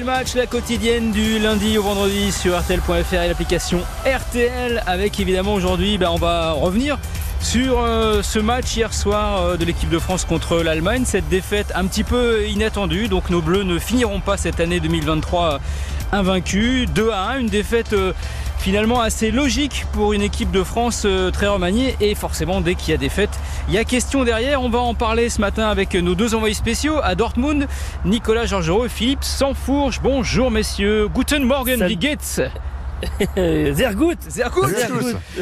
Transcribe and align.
le 0.00 0.04
match, 0.04 0.34
la 0.34 0.46
quotidienne 0.46 1.12
du 1.12 1.38
lundi 1.38 1.78
au 1.78 1.82
vendredi 1.82 2.32
sur 2.32 2.58
RTL.fr 2.58 3.14
et 3.14 3.28
l'application 3.28 3.80
RTL. 4.04 4.82
Avec 4.86 5.20
évidemment 5.20 5.54
aujourd'hui, 5.54 5.98
ben, 5.98 6.10
on 6.10 6.16
va 6.16 6.50
revenir 6.52 6.98
sur 7.40 7.78
euh, 7.78 8.20
ce 8.22 8.40
match 8.40 8.76
hier 8.76 8.92
soir 8.92 9.42
euh, 9.42 9.56
de 9.56 9.64
l'équipe 9.64 9.88
de 9.88 10.00
France 10.00 10.24
contre 10.24 10.62
l'Allemagne. 10.62 11.04
Cette 11.04 11.28
défaite 11.28 11.70
un 11.76 11.86
petit 11.86 12.02
peu 12.02 12.48
inattendue. 12.48 13.06
Donc 13.06 13.30
nos 13.30 13.40
Bleus 13.40 13.62
ne 13.62 13.78
finiront 13.78 14.18
pas 14.18 14.36
cette 14.36 14.58
année 14.58 14.80
2023 14.80 15.60
invaincus. 16.10 16.88
2 16.90 17.10
à 17.10 17.28
1, 17.28 17.38
une 17.40 17.48
défaite 17.48 17.94
finalement 18.64 19.02
assez 19.02 19.30
logique 19.30 19.84
pour 19.92 20.14
une 20.14 20.22
équipe 20.22 20.50
de 20.50 20.62
France 20.62 21.06
très 21.34 21.46
remaniée. 21.46 21.96
Et 22.00 22.14
forcément, 22.14 22.62
dès 22.62 22.76
qu'il 22.76 22.92
y 22.92 22.94
a 22.94 22.96
défaite, 22.96 23.28
il 23.68 23.74
y 23.74 23.78
a 23.78 23.84
question 23.84 24.24
derrière. 24.24 24.62
On 24.62 24.70
va 24.70 24.78
en 24.78 24.94
parler 24.94 25.28
ce 25.28 25.38
matin 25.42 25.68
avec 25.68 25.92
nos 25.94 26.14
deux 26.14 26.34
envoyés 26.34 26.54
spéciaux 26.54 26.98
à 27.02 27.14
Dortmund, 27.14 27.68
Nicolas 28.06 28.46
Georgerot 28.46 28.86
et 28.86 28.88
Philippe 28.88 29.22
Sansfourche. 29.22 30.00
Bonjour 30.02 30.50
messieurs. 30.50 31.08
Guten 31.14 31.44
Morgen, 31.44 31.86
wie 31.86 32.00
geht's? 32.00 32.40
Zergout, 33.36 34.16
Zergout, 34.30 34.70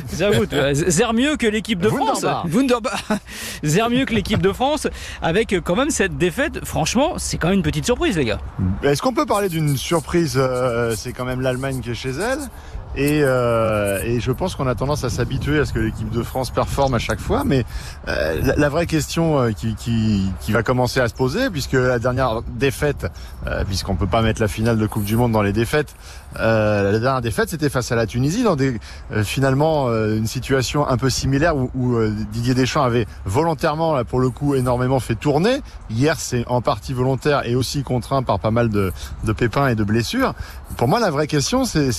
Zergout, 0.09 0.48
Zer 0.73 1.12
mieux 1.12 1.37
que 1.37 1.47
l'équipe 1.47 1.79
de 1.79 1.91
France. 1.91 2.27
Wunderbar. 2.51 3.01
Zer 3.65 3.89
mieux 3.89 4.05
que 4.05 4.15
l'équipe 4.15 4.43
de 4.43 4.53
France, 4.53 4.89
avec 5.23 5.55
quand 5.62 5.77
même 5.77 5.91
cette 5.91 6.19
défaite. 6.19 6.65
Franchement, 6.65 7.15
c'est 7.19 7.39
quand 7.39 7.51
même 7.51 7.59
une 7.59 7.62
petite 7.62 7.84
surprise, 7.84 8.17
les 8.17 8.25
gars. 8.25 8.41
Est-ce 8.83 9.01
qu'on 9.01 9.15
peut 9.15 9.27
parler 9.27 9.48
d'une 9.48 9.77
surprise 9.77 10.34
euh, 10.37 10.97
C'est 10.97 11.12
quand 11.12 11.25
même 11.25 11.41
l'Allemagne 11.41 11.81
qui 11.81 11.91
est 11.91 11.95
chez 11.95 12.11
elle. 12.11 12.41
Et, 12.95 13.23
euh, 13.23 14.03
et, 14.05 14.21
je 14.21 14.31
pense 14.33 14.55
qu'on 14.55 14.67
a 14.67 14.75
tendance 14.75 15.05
à 15.05 15.11
s'habituer 15.11 15.59
à 15.59 15.65
ce 15.65 15.73
que 15.73 15.79
l'équipe 15.79 16.11
de 16.11 16.23
France 16.23 16.51
performe 16.51 16.95
à 16.95 16.99
chaque 16.99 17.21
fois. 17.21 17.43
Mais 17.45 17.65
euh, 18.09 18.53
la, 18.57 18.69
vraie 18.69 18.87
question 18.87 19.39
euh, 19.39 19.53
qui, 19.53 19.75
qui, 19.75 20.53
va 20.53 20.63
commencer 20.63 21.01
à 21.01 21.09
se 21.09 21.15
poser, 21.15 21.49
puisque 21.49 21.73
la 21.73 21.99
dernière 21.99 22.43
défaite, 22.43 23.07
puisqu'on 23.67 23.97
peut 23.97 24.07
pas 24.07 24.21
mettre 24.21 24.41
la 24.41 24.49
finale 24.49 24.79
de 24.79 24.87
Coupe 24.87 25.05
du 25.05 25.17
Monde 25.17 25.33
dans 25.33 25.43
les 25.43 25.53
défaites, 25.53 25.95
euh, 26.38 26.92
la 26.92 26.98
dernière 26.98 27.20
défaite 27.20 27.48
c'était 27.48 27.69
face 27.69 27.92
à 27.92 27.97
la 27.97 28.06
Tunisie, 28.06 28.42
dans 28.42 28.56
des 28.56 28.78
finalement 29.22 29.88
une 29.88 30.27
situation 30.27 30.88
un 30.88 30.97
peu 30.97 31.11
similaire 31.11 31.56
où, 31.56 31.70
où 31.75 31.98
Didier 32.33 32.55
Deschamps 32.55 32.83
avait 32.83 33.06
volontairement, 33.25 33.94
là, 33.94 34.05
pour 34.05 34.20
le 34.20 34.30
coup, 34.30 34.55
énormément 34.55 35.00
fait 35.00 35.14
tourner. 35.14 35.62
Hier, 35.91 36.16
c'est 36.19 36.44
en 36.47 36.60
partie 36.60 36.92
volontaire 36.92 37.47
et 37.47 37.55
aussi 37.55 37.83
contraint 37.83 38.22
par 38.22 38.38
pas 38.38 38.50
mal 38.50 38.69
de, 38.69 38.92
de 39.25 39.33
pépins 39.33 39.69
et 39.69 39.75
de 39.75 39.84
blessures. 39.84 40.34
Pour 40.77 40.88
moi, 40.88 41.00
la 41.00 41.10
vraie 41.10 41.27
question, 41.27 41.64
c'est 41.64 41.91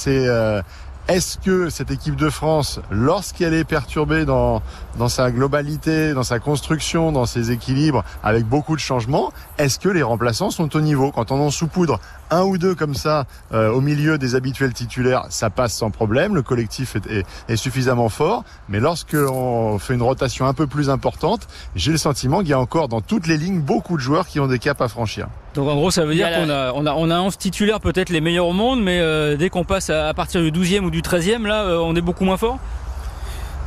est-ce 1.10 1.38
que 1.38 1.70
cette 1.70 1.92
équipe 1.92 2.16
de 2.16 2.30
France, 2.30 2.80
lorsqu'elle 2.90 3.54
est 3.54 3.66
perturbée 3.66 4.24
dans, 4.24 4.62
dans 4.98 5.10
sa 5.10 5.32
globalité, 5.32 6.14
dans 6.14 6.24
sa 6.24 6.40
construction, 6.40 7.12
dans 7.12 7.26
ses 7.26 7.52
équilibres, 7.52 8.06
avec 8.24 8.46
beaucoup 8.46 8.76
de 8.76 8.80
changements, 8.80 9.34
est-ce 9.58 9.80
que 9.80 9.90
les 9.90 10.02
remplaçants 10.02 10.50
sont 10.50 10.74
au 10.76 10.82
niveau? 10.82 11.12
Quand 11.12 11.32
on 11.32 11.42
en 11.42 11.52
saupoudre 11.52 12.00
un 12.32 12.44
ou 12.44 12.58
deux 12.58 12.74
comme 12.74 12.96
ça 12.96 13.26
euh, 13.52 13.70
au 13.70 13.82
milieu 13.82 14.18
des 14.18 14.36
habituels 14.36 14.74
titulaires, 14.74 15.26
ça 15.30 15.50
passe 15.50 15.74
sans 15.74 15.92
problème. 15.92 16.36
Le 16.36 16.42
collectif 16.42 16.96
est, 16.96 17.06
est, 17.08 17.26
est 17.50 17.58
suffisamment 17.58 18.08
fort. 18.08 18.46
Mais 18.70 18.80
lorsque 18.80 19.16
on 19.16 19.80
fait 19.80 19.96
une 19.96 20.04
rotation 20.04 20.48
un 20.48 20.54
peu 20.54 20.68
plus 20.68 20.90
importante, 20.90 21.48
j'ai 21.76 21.92
le 21.92 21.98
sentiment 21.98 22.40
qu'il 22.40 22.50
y 22.50 22.54
a 22.54 22.60
encore 22.60 22.88
dans 22.88 23.02
toutes 23.02 23.28
les 23.28 23.38
lignes 23.38 23.62
beaucoup 23.62 23.98
de 23.98 24.02
joueurs 24.02 24.26
qui 24.26 24.40
ont 24.40 24.48
des 24.48 24.60
caps 24.60 24.80
à 24.80 24.88
franchir. 24.88 25.28
Donc 25.54 25.70
en 25.70 25.76
gros, 25.76 25.92
ça 25.92 26.06
veut 26.06 26.16
dire 26.16 26.30
qu'on 26.32 26.50
a, 26.50 26.72
on 26.74 26.86
a, 26.86 26.94
on 26.94 27.10
a 27.10 27.20
11 27.20 27.38
titulaires 27.38 27.80
peut-être 27.80 28.10
les 28.10 28.22
meilleurs 28.22 28.48
au 28.48 28.54
monde, 28.54 28.82
mais 28.82 29.00
euh, 29.00 29.36
dès 29.36 29.50
qu'on 29.50 29.64
passe 29.64 29.90
à, 29.90 30.08
à, 30.08 30.14
partir 30.14 30.42
du 30.42 30.52
12e 30.52 30.82
ou 30.82 30.90
du 30.90 31.02
13e, 31.02 31.46
là, 31.46 31.64
euh, 31.64 31.78
on 31.78 31.96
est 31.96 32.02
beaucoup 32.02 32.26
moins 32.26 32.38
fort? 32.38 32.58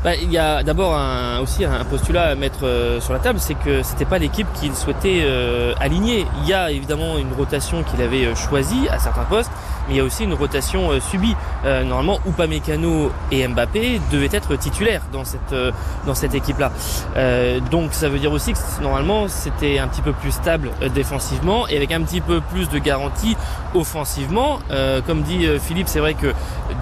Bah, 0.05 0.15
il 0.15 0.31
y 0.31 0.39
a 0.39 0.63
d'abord 0.63 0.95
un, 0.95 1.41
aussi 1.41 1.65
un 1.65 1.85
postulat 1.85 2.29
à 2.29 2.35
mettre 2.35 2.65
euh, 2.65 3.01
sur 3.01 3.13
la 3.13 3.19
table, 3.19 3.41
c'est 3.41 3.55
que 3.55 3.83
c'était 3.83 4.05
pas 4.05 4.19
l'équipe 4.19 4.47
qu'il 4.55 4.75
souhaitait 4.75 5.23
euh, 5.25 5.75
aligner. 5.81 6.27
Il 6.43 6.49
y 6.49 6.53
a 6.53 6.71
évidemment 6.71 7.19
une 7.19 7.33
rotation 7.33 7.83
qu'il 7.83 8.01
avait 8.03 8.35
choisie 8.35 8.89
à 8.89 8.99
certains 8.99 9.25
postes, 9.25 9.51
il 9.89 9.97
y 9.97 10.01
a 10.01 10.05
aussi 10.05 10.25
une 10.25 10.35
rotation 10.35 10.91
euh, 10.91 11.01
subie. 11.01 11.37
Euh, 11.65 11.85
normalement, 11.85 12.19
Upamecano 12.27 13.11
et 13.31 13.47
Mbappé 13.47 14.01
devaient 14.11 14.29
être 14.33 14.57
titulaires 14.57 15.03
dans 15.13 15.25
cette 15.25 15.53
euh, 15.53 15.73
dans 16.07 16.15
cette 16.15 16.35
équipe-là. 16.35 16.71
donc 17.71 17.93
ça 17.93 18.09
veut 18.09 18.19
dire 18.19 18.33
aussi 18.33 18.53
que 18.53 18.59
normalement 18.83 19.29
c'était 19.29 19.79
un 19.79 19.89
petit 19.89 20.03
peu 20.03 20.13
plus 20.13 20.31
stable 20.31 20.71
défensivement 20.95 21.67
et 21.69 21.77
avec 21.77 21.93
un 21.93 22.03
petit 22.03 22.21
peu 22.21 22.41
plus 22.41 22.69
de 22.69 22.79
garantie 22.79 23.37
offensivement. 23.75 24.61
comme 25.07 25.23
dit 25.23 25.47
Philippe, 25.61 25.89
c'est 25.89 25.99
vrai 26.01 26.15
que 26.15 26.33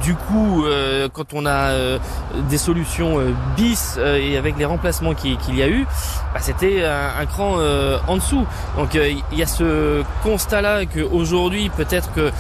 du 0.03 0.15
coup, 0.15 0.65
quand 1.13 1.33
on 1.33 1.47
a 1.47 1.73
des 2.49 2.59
solutions 2.59 3.19
bis 3.57 3.99
et 3.99 4.37
avec 4.37 4.59
les 4.59 4.65
remplacements 4.65 5.15
qu'il 5.15 5.57
y 5.57 5.63
a 5.63 5.69
eu, 5.69 5.87
bah, 6.33 6.41
c'était 6.41 6.85
un, 6.85 7.21
un, 7.21 7.27
cran 7.27 7.57
en 8.07 8.17
dessous. 8.17 8.47
Donc 8.77 8.95
il 8.95 9.39
y 9.39 9.43
a 9.43 9.47
ce 9.47 10.03
constat-là 10.23 10.87
qu'aujourd'hui 10.87 11.71
peut-être 11.71 12.13
que 12.13 12.31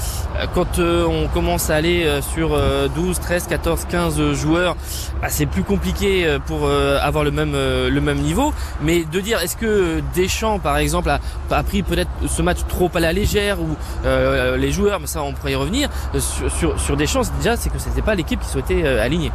quand 0.55 0.79
euh, 0.79 1.05
on 1.05 1.27
commence 1.29 1.69
à 1.69 1.75
aller 1.75 2.05
euh, 2.05 2.23
sur 2.23 2.59
12, 2.95 3.19
13, 3.19 3.49
14, 3.49 3.87
15 3.91 4.33
joueurs, 4.35 4.77
bah, 5.21 5.29
c'est 5.29 5.47
plus 5.47 5.65
compliqué 5.65 6.27
euh, 6.27 6.39
pour 6.39 6.69
avoir 6.69 7.25
le 7.25 7.31
même 7.31 7.53
le 7.55 8.01
même 8.01 8.19
niveau. 8.19 8.53
Mais 8.83 9.05
de 9.05 9.21
dire 9.21 9.41
est-ce 9.41 9.57
que 9.57 10.01
Deschamps 10.15 10.59
par 10.59 10.77
exemple 10.77 11.11
a, 11.11 11.63
pris 11.63 11.83
peut-être 11.83 12.11
ce 12.27 12.43
match 12.43 12.59
trop 12.69 12.91
à 12.95 13.01
la 13.01 13.13
légère 13.13 13.59
ou 13.61 13.77
les 14.05 14.73
joueurs, 14.73 15.01
mais 15.01 15.07
ça 15.07 15.23
on 15.23 15.33
pourrait 15.33 15.53
y 15.53 15.57
revenir 15.57 15.89
sur 16.19 16.79
sur, 16.79 16.97
déjà 16.97 17.57
c'est 17.57 17.71
que 17.71 17.79
c'était 17.79 18.03
pas 18.03 18.15
l'équipe 18.15 18.41
qui 18.41 18.49
souhaitait 18.49 18.87
aligner. 18.87 19.33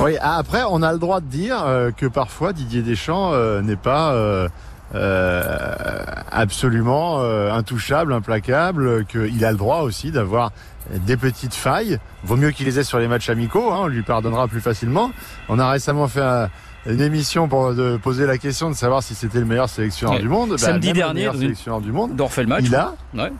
Oui, 0.00 0.16
après 0.20 0.62
on 0.68 0.82
a 0.82 0.92
le 0.92 0.98
droit 0.98 1.20
de 1.20 1.26
dire 1.26 1.64
que 1.96 2.06
parfois 2.06 2.52
Didier 2.52 2.82
Deschamps 2.82 3.32
n'est 3.62 3.76
pas 3.76 4.48
absolument 4.94 7.20
euh, 7.20 7.52
intouchable, 7.52 8.12
implacable, 8.12 9.04
qu'il 9.06 9.44
a 9.44 9.50
le 9.50 9.58
droit 9.58 9.80
aussi 9.80 10.10
d'avoir 10.10 10.52
des 10.90 11.16
petites 11.16 11.54
failles. 11.54 11.98
Vaut 12.24 12.36
mieux 12.36 12.50
qu'il 12.50 12.66
les 12.66 12.78
ait 12.78 12.84
sur 12.84 12.98
les 12.98 13.08
matchs 13.08 13.28
amicaux, 13.28 13.72
hein, 13.72 13.80
on 13.82 13.86
lui 13.88 14.02
pardonnera 14.02 14.48
plus 14.48 14.60
facilement. 14.60 15.10
On 15.48 15.58
a 15.58 15.70
récemment 15.70 16.08
fait 16.08 16.22
un, 16.22 16.48
une 16.86 17.00
émission 17.00 17.48
pour 17.48 17.74
de 17.74 17.96
poser 17.96 18.26
la 18.26 18.38
question 18.38 18.70
de 18.70 18.74
savoir 18.74 19.02
si 19.02 19.14
c'était 19.14 19.40
le 19.40 19.44
meilleur 19.44 19.68
sélectionneur 19.68 20.16
ouais. 20.16 20.22
du 20.22 20.28
monde. 20.28 20.58
Samedi 20.58 20.88
bah, 20.88 20.94
dernier, 20.94 21.12
le 21.12 21.14
meilleur 21.14 21.36
sélectionneur 21.36 21.80
du 21.80 21.92
monde. 21.92 22.18
le 22.18 22.46
match. 22.46 22.64
Il 22.66 22.74
a. 22.74 22.94
Ouais. 23.14 23.32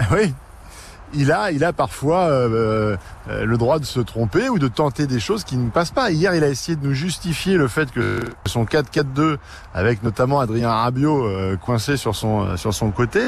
Oui, 0.12 0.32
il 1.14 1.32
a, 1.32 1.50
il 1.50 1.64
a 1.64 1.72
parfois 1.72 2.28
euh, 2.28 2.96
euh, 3.28 3.44
le 3.44 3.56
droit 3.56 3.78
de 3.78 3.84
se 3.84 4.00
tromper 4.00 4.48
ou 4.48 4.58
de 4.58 4.68
tenter 4.68 5.06
des 5.06 5.20
choses 5.20 5.44
qui 5.44 5.56
ne 5.56 5.70
passent 5.70 5.90
pas. 5.90 6.10
Hier, 6.10 6.34
il 6.34 6.44
a 6.44 6.48
essayé 6.48 6.76
de 6.76 6.86
nous 6.86 6.94
justifier 6.94 7.56
le 7.56 7.68
fait 7.68 7.90
que 7.90 8.20
son 8.46 8.64
4-4-2, 8.64 9.36
avec 9.74 10.02
notamment 10.02 10.40
Adrien 10.40 10.70
Rabiot 10.70 11.26
euh, 11.26 11.56
coincé 11.56 11.96
sur 11.96 12.14
son 12.14 12.56
sur 12.56 12.74
son 12.74 12.90
côté, 12.90 13.20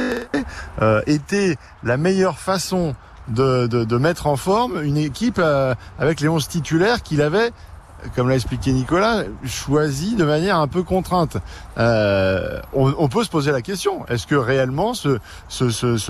euh, 0.83 1.03
était 1.07 1.57
la 1.83 1.97
meilleure 1.97 2.39
façon 2.39 2.95
de, 3.29 3.67
de, 3.67 3.85
de, 3.85 3.97
mettre 3.97 4.27
en 4.27 4.37
forme 4.37 4.83
une 4.83 4.97
équipe 4.97 5.39
euh, 5.39 5.75
avec 5.99 6.21
les 6.21 6.29
11 6.29 6.49
titulaires 6.49 7.03
qu'il 7.03 7.23
avait 7.23 7.51
comme 8.15 8.29
l'a 8.29 8.35
expliqué 8.35 8.73
Nicolas, 8.73 9.25
choisi 9.45 10.15
de 10.17 10.25
manière 10.25 10.59
un 10.59 10.69
peu 10.69 10.83
contrainte. 10.83 11.37
Euh, 11.79 12.61
on, 12.73 13.09
peut 13.09 13.25
se 13.25 13.31
poser 13.31 13.53
la 13.53 13.63
question 13.63 14.05
est-ce 14.09 14.27
que 14.27 14.35
réellement 14.35 14.93
ce, 14.93 15.19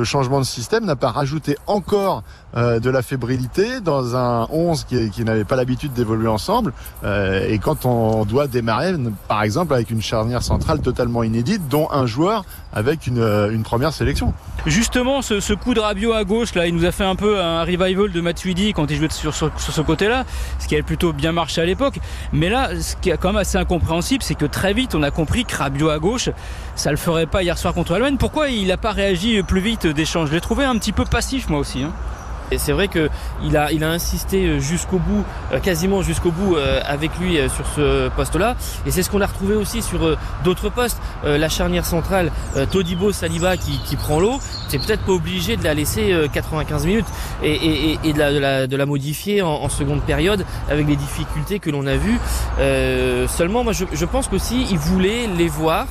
changement 0.05 0.41
de 0.41 0.45
système 0.45 0.85
n'a 0.85 0.97
pas 0.97 1.11
rajouté 1.11 1.57
encore 1.67 2.23
euh, 2.57 2.81
de 2.81 2.91
la 2.91 3.03
fébrilité 3.03 3.81
dans 3.81 4.17
un 4.17 4.49
11 4.51 4.85
qui, 4.85 5.25
n'avait 5.25 5.45
pas 5.45 5.57
l'habitude 5.57 5.93
d'évoluer 5.93 6.29
ensemble 6.29 6.73
euh, 7.05 7.47
Et 7.49 7.59
quand 7.59 7.85
on 7.85 8.25
doit 8.25 8.49
démarrer, 8.49 8.95
par 9.29 9.43
exemple, 9.43 9.75
avec 9.75 9.91
une 9.91 10.03
charnière 10.03 10.43
centrale 10.43 10.81
totalement 10.81 11.23
inédite, 11.23 11.69
dont 11.69 11.89
un 11.93 12.07
joueur 12.07 12.45
avec 12.73 13.07
une, 13.07 13.63
première 13.63 13.93
sélection? 13.93 14.33
Justement, 14.67 15.23
ce, 15.23 15.55
coup 15.55 15.75
de 15.75 15.81
Rabiot 15.81 16.13
à 16.13 16.25
gauche, 16.25 16.55
là, 16.55 16.67
il 16.67 16.75
nous 16.75 16.85
a 16.85 16.93
fait 16.93 17.05
un 17.05 17.17
peu 17.17 17.41
un 17.41 17.63
revival 17.63 18.11
de 18.11 18.21
Matuidi 18.21 18.73
quand 18.73 18.91
il 18.91 18.97
jouait 18.97 19.11
sur, 19.11 19.35
sur, 19.35 19.51
sur 19.61 19.73
ce 19.73 19.81
côté-là, 19.81 20.25
ce 20.59 20.67
qui 20.67 20.75
avait 20.75 20.83
plutôt 20.83 21.13
bien 21.13 21.33
marché 21.33 21.61
à 21.61 21.65
l'époque. 21.65 21.80
Mais 22.33 22.49
là, 22.49 22.71
ce 22.81 22.97
qui 22.97 23.11
est 23.11 23.17
quand 23.17 23.29
même 23.29 23.37
assez 23.37 23.59
incompréhensible, 23.59 24.23
c'est 24.23 24.35
que 24.35 24.47
très 24.47 24.73
vite, 24.73 24.95
on 24.95 25.03
a 25.03 25.11
compris 25.11 25.45
que 25.45 25.57
Rabiot 25.57 25.91
à 25.91 25.99
gauche, 25.99 26.31
ça 26.75 26.91
le 26.91 26.97
ferait 26.97 27.27
pas 27.27 27.43
hier 27.43 27.57
soir 27.59 27.75
contre 27.75 27.93
l'Allemagne. 27.93 28.17
Pourquoi 28.19 28.49
il 28.49 28.69
n'a 28.69 28.77
pas 28.77 28.93
réagi 28.93 29.43
plus 29.43 29.61
vite 29.61 29.87
d'échange 29.87 30.29
Je 30.29 30.35
l'ai 30.35 30.41
trouvé 30.41 30.65
un 30.65 30.77
petit 30.79 30.93
peu 30.93 31.05
passif, 31.05 31.49
moi 31.49 31.59
aussi. 31.59 31.83
Hein. 31.83 31.93
Et 32.51 32.59
c'est 32.59 32.73
vrai 32.73 32.89
qu'il 32.89 33.57
a, 33.57 33.73
il 33.73 33.85
a 33.85 33.91
insisté 33.91 34.61
jusqu'au 34.61 34.99
bout, 34.99 35.25
quasiment 35.63 36.03
jusqu'au 36.03 36.31
bout 36.31 36.57
avec 36.85 37.11
lui 37.19 37.39
sur 37.55 37.67
ce 37.67 38.09
poste-là. 38.11 38.57
Et 38.87 38.91
c'est 38.91 39.03
ce 39.03 39.11
qu'on 39.11 39.21
a 39.21 39.27
retrouvé 39.27 39.55
aussi 39.55 39.83
sur 39.83 40.17
d'autres 40.45 40.69
postes. 40.69 41.01
La 41.25 41.49
charnière 41.49 41.87
centrale, 41.87 42.31
Todibo 42.71 43.13
Saliba 43.13 43.57
qui, 43.57 43.79
qui 43.85 43.97
prend 43.97 44.21
l'eau, 44.21 44.39
c'est 44.69 44.79
peut-être 44.79 45.05
pas 45.05 45.13
obligé 45.13 45.57
de 45.57 45.65
la 45.65 45.75
laisser 45.75 46.15
95 46.33 46.87
minutes 46.87 47.07
et, 47.43 47.53
et, 47.53 47.99
et 48.05 48.13
de, 48.13 48.19
la, 48.19 48.33
de, 48.33 48.39
la, 48.39 48.67
de, 48.67 48.77
la, 48.77 48.87
modifier 48.87 49.43
en, 49.43 49.49
en, 49.51 49.69
seconde 49.69 50.03
période 50.03 50.45
avec 50.69 50.87
les 50.87 50.97
difficultés 50.97 51.59
que 51.59 51.71
l'on 51.71 51.87
a 51.87 51.97
vues. 51.97 52.19
Euh, 52.59 53.27
seulement, 53.29 53.65
moi 53.65 53.73
je, 53.73 53.85
je 53.93 54.05
pense 54.05 54.29
qu'aussi 54.29 54.67
il 54.71 54.79
voulait 54.79 55.27
les 55.27 55.49
voir 55.49 55.87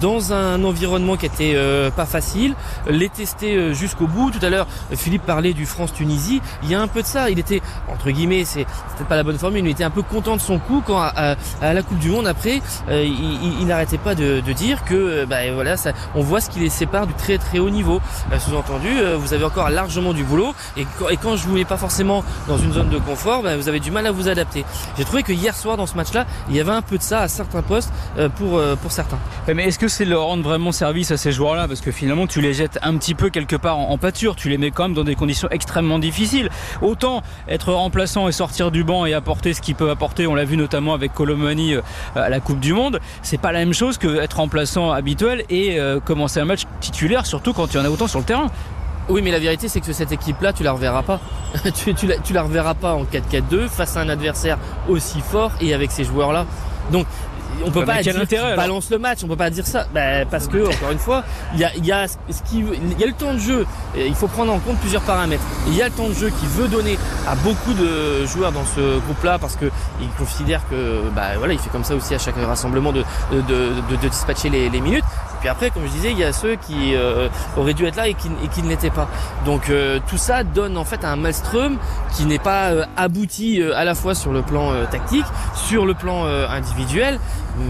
dans 0.00 0.32
un 0.32 0.62
environnement 0.64 1.16
qui 1.16 1.26
était 1.26 1.56
pas 1.96 2.06
facile, 2.06 2.54
les 2.88 3.08
tester 3.08 3.74
jusqu'au 3.74 4.06
bout. 4.06 4.30
Tout 4.30 4.44
à 4.44 4.50
l'heure, 4.50 4.66
Philippe 4.92 5.24
parlait 5.24 5.52
du 5.52 5.66
France-Tunisie. 5.66 6.40
Il 6.62 6.70
y 6.70 6.74
a 6.74 6.80
un 6.80 6.88
peu 6.88 7.02
de 7.02 7.06
ça. 7.06 7.30
Il 7.30 7.38
était 7.38 7.60
entre 7.92 8.10
guillemets, 8.10 8.44
c'est 8.44 8.64
peut-être 8.64 9.08
pas 9.08 9.16
la 9.16 9.22
bonne 9.22 9.38
formule, 9.38 9.62
mais 9.62 9.70
il 9.70 9.72
était 9.72 9.84
un 9.84 9.90
peu 9.90 10.02
content 10.02 10.36
de 10.36 10.40
son 10.40 10.58
coup 10.58 10.82
quand 10.84 11.00
à, 11.00 11.36
la 11.60 11.82
Coupe 11.82 11.98
du 11.98 12.10
Monde 12.10 12.26
après, 12.26 12.60
il, 12.90 13.66
n'arrêtait 13.66 13.98
pas 13.98 14.14
de, 14.14 14.40
dire 14.52 14.84
que 14.84 15.24
bah, 15.24 15.52
voilà, 15.52 15.76
ça, 15.76 15.92
on 16.14 16.22
voit 16.22 16.40
ce 16.40 16.50
qui 16.50 16.60
les 16.60 16.70
sépare 16.70 17.06
du 17.06 17.14
très 17.14 17.38
très 17.38 17.58
haut 17.58 17.70
niveau. 17.70 18.00
Sous-entendu, 18.38 18.88
vous 19.18 19.34
avez 19.34 19.44
encore 19.44 19.70
largement 19.70 20.12
du 20.12 20.24
boulot 20.24 20.54
et, 20.76 20.86
quand 21.22 21.36
je 21.36 21.46
vous 21.46 21.54
mets 21.54 21.64
pas 21.64 21.76
forcément 21.76 22.24
dans 22.48 22.58
une 22.58 22.72
zone 22.72 22.88
de 22.88 22.98
confort, 22.98 23.42
bah, 23.42 23.56
vous 23.56 23.68
avez 23.68 23.80
du 23.80 23.90
mal 23.90 24.06
à 24.06 24.12
vous 24.12 24.28
adapter. 24.28 24.64
J'ai 24.96 25.04
trouvé 25.04 25.22
que 25.22 25.32
hier 25.32 25.54
soir 25.54 25.76
dans 25.76 25.86
ce 25.86 25.96
match-là, 25.96 26.26
il 26.48 26.56
y 26.56 26.60
avait 26.60 26.72
un 26.72 26.82
peu 26.82 26.98
de 26.98 27.02
ça 27.02 27.20
à 27.20 27.28
certains 27.28 27.62
postes 27.62 27.92
euh, 28.18 28.28
pour, 28.28 28.58
euh, 28.58 28.76
pour 28.76 28.92
certains. 28.92 29.18
Est-ce 29.74 29.80
que 29.80 29.88
c'est 29.88 30.04
leur 30.04 30.26
rendre 30.26 30.44
vraiment 30.44 30.70
service 30.70 31.10
à 31.10 31.16
ces 31.16 31.32
joueurs-là 31.32 31.66
Parce 31.66 31.80
que 31.80 31.90
finalement, 31.90 32.28
tu 32.28 32.40
les 32.40 32.54
jettes 32.54 32.78
un 32.82 32.96
petit 32.96 33.16
peu 33.16 33.28
quelque 33.28 33.56
part 33.56 33.76
en, 33.76 33.98
pâture, 33.98 34.36
tu 34.36 34.48
les 34.48 34.56
mets 34.56 34.70
quand 34.70 34.84
même 34.84 34.94
dans 34.94 35.02
des 35.02 35.16
conditions 35.16 35.48
extrêmement 35.50 35.98
difficiles. 35.98 36.48
Autant 36.80 37.24
être 37.48 37.72
remplaçant 37.72 38.28
et 38.28 38.32
sortir 38.32 38.70
du 38.70 38.84
banc 38.84 39.04
et 39.04 39.14
apporter 39.14 39.52
ce 39.52 39.60
qu'il 39.60 39.74
peut 39.74 39.90
apporter, 39.90 40.28
on 40.28 40.36
l'a 40.36 40.44
vu 40.44 40.56
notamment 40.56 40.94
avec 40.94 41.12
Colomani 41.12 41.74
euh, 41.74 41.80
à 42.14 42.28
la 42.28 42.38
Coupe 42.38 42.60
du 42.60 42.72
Monde, 42.72 43.00
c'est 43.22 43.40
pas 43.40 43.50
la 43.50 43.58
même 43.58 43.74
chose 43.74 43.98
que 43.98 44.20
être 44.20 44.36
remplaçant 44.36 44.92
habituel 44.92 45.42
et 45.50 45.76
commencer 46.04 46.38
un 46.38 46.44
match 46.44 46.62
titulaire, 46.78 47.26
surtout 47.26 47.52
quand 47.52 47.74
il 47.74 47.76
y 47.76 47.80
en 47.80 47.84
a 47.84 47.88
autant 47.88 48.06
sur 48.06 48.20
le 48.20 48.24
terrain. 48.24 48.46
Oui, 49.08 49.22
mais 49.22 49.32
la 49.32 49.40
vérité, 49.40 49.66
c'est 49.66 49.80
que 49.80 49.92
cette 49.92 50.12
équipe-là, 50.12 50.52
tu 50.52 50.62
la 50.62 50.70
reverras 50.70 51.02
pas. 51.02 51.18
tu, 51.74 51.94
tu, 51.94 52.06
la, 52.06 52.18
tu 52.18 52.32
la 52.32 52.44
reverras 52.44 52.74
pas 52.74 52.94
en 52.94 53.02
4-4-2 53.02 53.66
face 53.66 53.96
à 53.96 54.02
un 54.02 54.08
adversaire 54.08 54.56
aussi 54.88 55.20
fort 55.20 55.50
et 55.60 55.74
avec 55.74 55.90
ces 55.90 56.04
joueurs-là. 56.04 56.46
Donc, 56.92 57.06
on 57.64 57.70
peut 57.70 57.84
pas 57.84 58.02
dire 58.02 58.18
intérêt, 58.18 58.56
balance 58.56 58.90
le 58.90 58.98
match, 58.98 59.18
on 59.24 59.28
peut 59.28 59.36
pas 59.36 59.50
dire 59.50 59.66
ça. 59.66 59.86
Ben, 59.92 60.26
parce 60.30 60.48
que 60.48 60.66
encore 60.66 60.90
une 60.90 60.98
fois, 60.98 61.24
il 61.54 61.60
y 61.60 61.64
a, 61.64 61.74
y 61.76 61.92
a 61.92 62.06
ce 62.08 62.42
qui, 62.48 62.58
il 62.60 62.98
y 62.98 63.04
a 63.04 63.06
le 63.06 63.12
temps 63.12 63.34
de 63.34 63.38
jeu. 63.38 63.66
Il 63.96 64.14
faut 64.14 64.28
prendre 64.28 64.52
en 64.52 64.58
compte 64.58 64.78
plusieurs 64.78 65.02
paramètres. 65.02 65.44
Il 65.66 65.76
y 65.76 65.82
a 65.82 65.86
le 65.86 65.92
temps 65.92 66.08
de 66.08 66.14
jeu 66.14 66.30
qui 66.30 66.46
veut 66.46 66.68
donner 66.68 66.98
à 67.28 67.34
beaucoup 67.36 67.72
de 67.74 68.24
joueurs 68.26 68.52
dans 68.52 68.64
ce 68.64 68.98
groupe-là 69.00 69.38
parce 69.38 69.56
que 69.56 69.66
il 70.00 70.08
considère 70.18 70.60
que, 70.68 71.02
bah 71.14 71.36
voilà, 71.38 71.52
il 71.52 71.58
fait 71.58 71.70
comme 71.70 71.84
ça 71.84 71.94
aussi 71.94 72.14
à 72.14 72.18
chaque 72.18 72.36
rassemblement 72.36 72.92
de 72.92 73.04
de, 73.30 73.40
de, 73.42 73.96
de 74.02 74.08
dispatcher 74.08 74.48
les, 74.50 74.68
les 74.70 74.80
minutes 74.80 75.04
puis 75.44 75.50
après, 75.50 75.68
comme 75.68 75.82
je 75.84 75.92
disais, 75.92 76.10
il 76.10 76.18
y 76.18 76.24
a 76.24 76.32
ceux 76.32 76.56
qui 76.56 76.94
euh, 76.94 77.28
auraient 77.58 77.74
dû 77.74 77.84
être 77.84 77.96
là 77.96 78.08
et 78.08 78.14
qui, 78.14 78.28
et 78.42 78.48
qui 78.48 78.62
ne 78.62 78.68
l'étaient 78.70 78.88
pas. 78.88 79.10
Donc 79.44 79.68
euh, 79.68 79.98
tout 80.08 80.16
ça 80.16 80.42
donne 80.42 80.78
en 80.78 80.84
fait 80.84 81.04
un 81.04 81.16
Maelstrom 81.16 81.76
qui 82.16 82.24
n'est 82.24 82.38
pas 82.38 82.70
euh, 82.70 82.86
abouti 82.96 83.62
à 83.62 83.84
la 83.84 83.94
fois 83.94 84.14
sur 84.14 84.32
le 84.32 84.40
plan 84.40 84.72
tactique, 84.90 85.26
sur 85.54 85.84
le 85.84 85.92
plan 85.92 86.24
individuel, 86.24 87.20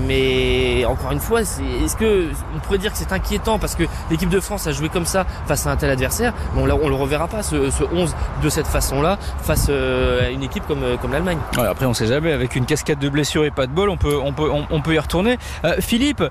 mais 0.06 0.84
encore 0.84 1.10
une 1.10 1.18
fois, 1.18 1.40
est-ce 1.40 1.96
que 1.96 2.28
on 2.54 2.60
pourrait 2.60 2.78
dire 2.78 2.92
que 2.92 2.98
c'est 2.98 3.12
inquiétant 3.12 3.58
parce 3.58 3.74
que 3.74 3.82
l'équipe 4.08 4.28
de 4.28 4.38
France 4.38 4.68
a 4.68 4.72
joué 4.72 4.88
comme 4.88 5.04
ça 5.04 5.26
face 5.48 5.66
à 5.66 5.72
un 5.72 5.76
tel 5.76 5.90
adversaire, 5.90 6.32
mais 6.54 6.62
on, 6.62 6.84
on 6.84 6.88
le 6.88 6.94
reverra 6.94 7.26
pas 7.26 7.42
ce, 7.42 7.70
ce 7.70 7.82
11 7.82 8.14
de 8.40 8.48
cette 8.50 8.68
façon-là 8.68 9.18
face 9.42 9.68
à 9.68 10.30
une 10.30 10.44
équipe 10.44 10.64
comme, 10.68 10.84
comme 11.02 11.10
l'Allemagne. 11.10 11.38
Ouais, 11.56 11.66
après, 11.66 11.86
on 11.86 11.94
sait 11.94 12.06
jamais. 12.06 12.30
Avec 12.30 12.54
une 12.54 12.66
cascade 12.66 13.00
de 13.00 13.08
blessures 13.08 13.44
et 13.44 13.50
pas 13.50 13.66
de 13.66 13.72
bol, 13.72 13.90
on 13.90 13.96
peut, 13.96 14.16
on 14.22 14.32
peut, 14.32 14.48
on, 14.70 14.80
peut 14.80 14.94
y 14.94 14.98
retourner. 15.00 15.38
Philippe, 15.80 16.22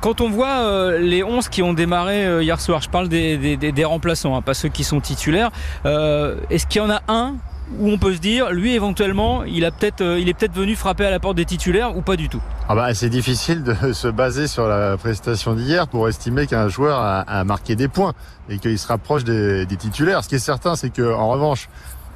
quand 0.00 0.20
on 0.20 0.28
voit 0.28 0.79
euh, 0.80 0.98
les 0.98 1.22
11 1.22 1.48
qui 1.48 1.62
ont 1.62 1.72
démarré 1.72 2.26
euh, 2.26 2.42
hier 2.42 2.60
soir, 2.60 2.80
je 2.82 2.88
parle 2.88 3.08
des, 3.08 3.84
remplaçants, 3.84 4.36
hein, 4.36 4.42
pas 4.42 4.54
ceux 4.54 4.68
qui 4.68 4.84
sont 4.84 5.00
titulaires. 5.00 5.50
Euh, 5.86 6.36
est-ce 6.50 6.66
qu'il 6.66 6.82
y 6.82 6.84
en 6.84 6.90
a 6.90 7.02
un 7.08 7.34
où 7.78 7.88
on 7.88 7.98
peut 7.98 8.14
se 8.14 8.18
dire, 8.18 8.50
lui 8.50 8.74
éventuellement, 8.74 9.44
il, 9.44 9.64
a 9.64 9.70
peut-être, 9.70 10.02
il 10.18 10.28
est 10.28 10.34
peut-être 10.34 10.54
venu 10.54 10.74
frapper 10.74 11.06
à 11.06 11.10
la 11.10 11.20
porte 11.20 11.36
des 11.36 11.44
titulaires 11.44 11.96
ou 11.96 12.02
pas 12.02 12.16
du 12.16 12.28
tout? 12.28 12.42
Ah 12.68 12.74
bah, 12.74 12.92
C'est 12.94 13.10
difficile 13.10 13.62
de 13.62 13.74
se 13.92 14.08
baser 14.08 14.48
sur 14.48 14.66
la 14.66 14.96
prestation 14.96 15.54
d'hier 15.54 15.86
pour 15.86 16.08
estimer 16.08 16.48
qu'un 16.48 16.68
joueur 16.68 16.98
a, 17.00 17.44
marqué 17.44 17.76
des 17.76 17.86
points 17.86 18.12
et 18.48 18.58
qu'il 18.58 18.76
se 18.76 18.88
rapproche 18.88 19.22
des, 19.22 19.66
des, 19.66 19.76
titulaires. 19.76 20.24
Ce 20.24 20.28
qui 20.28 20.34
est 20.34 20.40
certain, 20.40 20.74
c'est 20.74 20.90
que 20.90 21.14
en 21.14 21.28
revanche, 21.28 21.68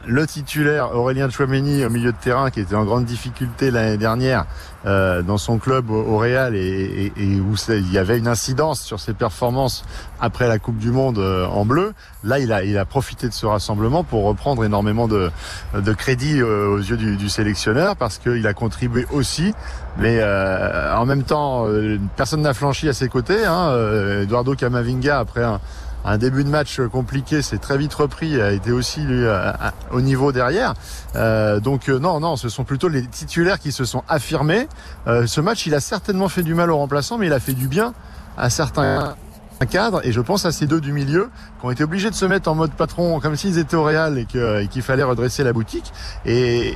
le 0.07 0.27
titulaire 0.27 0.95
Aurélien 0.95 1.31
Chouameni 1.31 1.85
au 1.85 1.91
milieu 1.91 2.13
de 2.13 2.17
terrain 2.17 2.51
qui 2.51 2.61
était 2.61 2.75
en 2.75 2.85
grande 2.85 3.05
difficulté 3.05 3.71
l'année 3.71 3.97
dernière 3.97 4.47
euh, 4.87 5.23
dans 5.23 5.39
son 5.39 5.59
club 5.59 5.91
au, 5.91 6.19
Real 6.19 6.55
et, 6.55 7.11
où 7.19 7.55
il 7.69 7.93
y 7.93 7.99
avait 7.99 8.19
une 8.19 8.29
incidence 8.29 8.83
sur 8.83 9.01
ses 9.01 9.15
performances 9.15 9.85
après 10.21 10.47
la 10.47 10.59
Coupe 10.59 10.77
du 10.77 10.91
Monde 10.91 11.19
euh, 11.19 11.47
en 11.47 11.65
bleu. 11.65 11.95
Là, 12.23 12.39
il 12.39 12.53
a, 12.53 12.65
il 12.65 12.77
a 12.77 12.85
profité 12.85 13.29
de 13.29 13.33
ce 13.33 13.47
rassemblement 13.47 14.05
pour 14.05 14.25
reprendre 14.25 14.65
énormément 14.65 15.09
de, 15.09 15.31
de 15.75 15.93
crédit 15.93 16.41
euh, 16.41 16.69
aux 16.69 16.79
yeux 16.79 16.97
du, 16.97 17.29
sélectionneur 17.29 17.97
parce 17.97 18.19
qu'il 18.19 18.47
a 18.47 18.55
contribué 18.55 19.07
aussi. 19.13 19.55
Mais 19.97 20.23
en 20.23 21.07
même 21.07 21.23
temps, 21.23 21.67
personne 22.17 22.43
n'a 22.43 22.53
flanchi 22.53 22.89
à 22.89 22.93
ses 22.93 23.09
côtés. 23.09 23.45
Hein. 23.45 23.73
Eduardo 24.23 24.55
Camavinga 24.55 25.21
après 25.21 25.45
un 25.45 25.61
un 26.05 26.19
début 26.19 26.45
de 26.45 26.51
match 26.51 26.81
compliqué, 26.93 27.43
c'est 27.43 27.59
très 27.59 27.79
vite 27.79 27.95
repris, 27.95 28.41
a 28.41 28.53
été 28.53 28.73
aussi 28.73 29.01
lui, 29.01 29.27
au 29.91 30.01
niveau 30.01 30.33
derrière. 30.33 30.75
Euh, 31.17 31.61
donc 31.61 31.89
euh, 31.89 31.99
non, 31.99 32.21
non, 32.21 32.37
ce 32.37 32.49
sont 32.49 32.65
plutôt 32.65 32.89
les 32.89 33.07
titulaires 33.07 33.59
qui 33.59 33.73
se 33.73 33.85
sont 33.85 34.03
affirmés. 34.09 34.69
Euh, 35.07 35.27
ce 35.27 35.41
match, 35.41 35.67
il 35.67 35.75
a 35.75 35.81
certainement 35.81 36.29
fait 36.29 36.43
du 36.43 36.55
mal 36.55 36.71
aux 36.71 36.77
remplaçants, 36.77 37.19
mais 37.19 37.27
il 37.27 37.33
a 37.33 37.41
fait 37.41 37.53
du 37.53 37.69
bien 37.69 37.95
à 38.37 38.51
certains 38.51 39.15
cadre 39.67 40.01
et 40.05 40.13
je 40.13 40.21
pense 40.21 40.45
à 40.45 40.53
ces 40.53 40.67
deux 40.67 40.81
du 40.81 40.93
milieu 40.93 41.31
qui 41.59 41.67
ont 41.67 41.71
été 41.71 41.85
obligés 41.85 42.11
de 42.11 42.15
se 42.15 42.25
mettre 42.25 42.51
en 42.51 42.55
mode 42.55 42.73
patron 42.73 43.21
comme 43.21 43.37
s'ils 43.37 43.59
étaient 43.59 43.77
au 43.77 43.85
Real 43.85 44.19
et 44.19 44.27
qu'il 44.27 44.83
fallait 44.83 45.03
redresser 45.03 45.45
la 45.45 45.53
boutique. 45.53 45.93
Et, 46.27 46.75